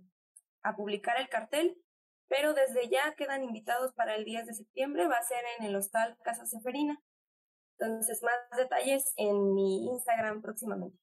a, 0.62 0.76
publicar 0.76 1.20
el 1.20 1.28
cartel, 1.28 1.82
pero 2.28 2.54
desde 2.54 2.88
ya 2.88 3.14
quedan 3.16 3.42
invitados 3.42 3.92
para 3.94 4.14
el 4.14 4.24
10 4.24 4.46
de 4.46 4.54
septiembre. 4.54 5.08
Va 5.08 5.16
a 5.16 5.22
ser 5.22 5.44
en 5.58 5.66
el 5.66 5.76
Hostal 5.76 6.16
Casa 6.22 6.46
Seferina. 6.46 7.02
Entonces, 7.78 8.22
más 8.22 8.58
detalles 8.58 9.12
en 9.16 9.54
mi 9.54 9.86
Instagram 9.86 10.42
próximamente. 10.42 10.98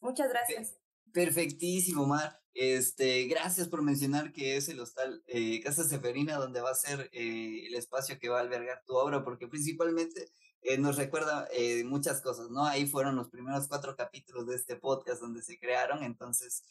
Muchas 0.00 0.28
gracias. 0.28 0.83
Perfectísimo, 1.14 2.06
Mar. 2.06 2.40
Este, 2.54 3.26
gracias 3.26 3.68
por 3.68 3.82
mencionar 3.82 4.32
que 4.32 4.56
es 4.56 4.68
el 4.68 4.80
hostal 4.80 5.22
eh, 5.28 5.60
Casa 5.62 5.84
Seferina 5.84 6.36
donde 6.38 6.60
va 6.60 6.70
a 6.70 6.74
ser 6.74 7.08
eh, 7.12 7.66
el 7.68 7.74
espacio 7.76 8.18
que 8.18 8.28
va 8.28 8.38
a 8.38 8.40
albergar 8.40 8.82
tu 8.84 8.94
obra, 8.94 9.22
porque 9.22 9.46
principalmente 9.46 10.32
eh, 10.62 10.76
nos 10.76 10.96
recuerda 10.96 11.48
muchas 11.84 12.20
cosas, 12.20 12.50
¿no? 12.50 12.64
Ahí 12.64 12.86
fueron 12.86 13.14
los 13.14 13.28
primeros 13.28 13.68
cuatro 13.68 13.94
capítulos 13.94 14.48
de 14.48 14.56
este 14.56 14.74
podcast 14.74 15.20
donde 15.20 15.42
se 15.42 15.56
crearon, 15.56 16.02
entonces, 16.02 16.64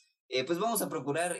pues 0.45 0.59
vamos 0.59 0.81
a 0.81 0.89
procurar 0.89 1.37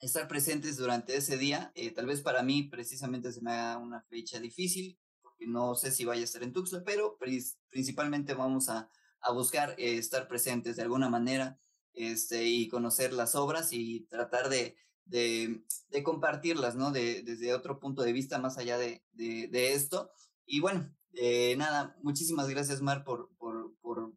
estar 0.00 0.28
presentes 0.28 0.76
durante 0.76 1.16
ese 1.16 1.36
día. 1.36 1.72
Tal 1.96 2.06
vez 2.06 2.20
para 2.20 2.44
mí 2.44 2.64
precisamente 2.64 3.32
se 3.32 3.40
me 3.40 3.50
haga 3.50 3.78
una 3.78 4.02
fecha 4.02 4.38
difícil, 4.38 4.96
porque 5.22 5.46
no 5.48 5.74
sé 5.74 5.90
si 5.90 6.04
vaya 6.04 6.20
a 6.20 6.24
estar 6.24 6.44
en 6.44 6.52
Tuxtla, 6.52 6.84
pero 6.84 7.18
principalmente 7.68 8.34
vamos 8.34 8.68
a, 8.68 8.88
a 9.22 9.32
buscar 9.32 9.74
estar 9.78 10.28
presentes 10.28 10.76
de 10.76 10.82
alguna 10.82 11.08
manera 11.08 11.58
este, 11.96 12.44
y 12.44 12.68
conocer 12.68 13.12
las 13.12 13.34
obras 13.34 13.72
y 13.72 14.00
tratar 14.02 14.48
de, 14.48 14.76
de, 15.06 15.64
compartirlas, 16.04 16.76
¿no? 16.76 16.92
De, 16.92 17.22
desde 17.22 17.54
otro 17.54 17.80
punto 17.80 18.02
de 18.02 18.12
vista 18.12 18.38
más 18.38 18.58
allá 18.58 18.78
de, 18.78 19.02
de, 19.12 19.72
esto. 19.72 20.12
Y 20.44 20.60
bueno, 20.60 20.94
eh, 21.14 21.56
nada, 21.56 21.96
muchísimas 22.02 22.48
gracias, 22.48 22.82
Mar, 22.82 23.02
por, 23.02 23.34
por, 23.38 23.74
por, 23.80 24.12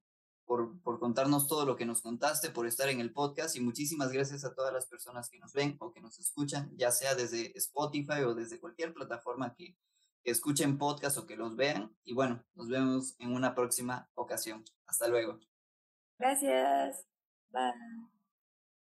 por, 0.46 0.82
por 0.82 1.00
contarnos 1.00 1.48
todo 1.48 1.66
lo 1.66 1.78
que 1.78 1.86
nos 1.86 2.02
contaste, 2.02 2.50
por 2.50 2.68
estar 2.68 2.90
en 2.90 3.00
el 3.00 3.14
podcast 3.14 3.56
y 3.56 3.62
muchísimas 3.62 4.12
gracias 4.12 4.44
a 4.44 4.54
todas 4.54 4.74
las 4.74 4.86
personas 4.88 5.30
que 5.30 5.40
nos 5.40 5.54
ven 5.54 5.78
o 5.80 5.92
que 5.94 6.02
nos 6.02 6.20
escuchan, 6.20 6.70
ya 6.76 6.92
sea 6.92 7.16
desde 7.16 7.58
Spotify 7.58 8.24
o 8.26 8.36
desde 8.36 8.60
cualquier 8.60 8.94
plataforma 8.94 9.56
que, 9.56 9.78
que 10.22 10.32
escuchen 10.32 10.78
podcast 10.78 11.18
o 11.18 11.26
que 11.26 11.38
los 11.38 11.56
vean. 11.56 11.96
Y 12.04 12.14
bueno, 12.14 12.44
nos 12.56 12.68
vemos 12.68 13.16
en 13.20 13.34
una 13.34 13.56
próxima 13.56 14.10
ocasión. 14.16 14.66
Hasta 14.86 15.08
luego. 15.08 15.40
Gracias. 16.18 17.09
và 17.52 17.72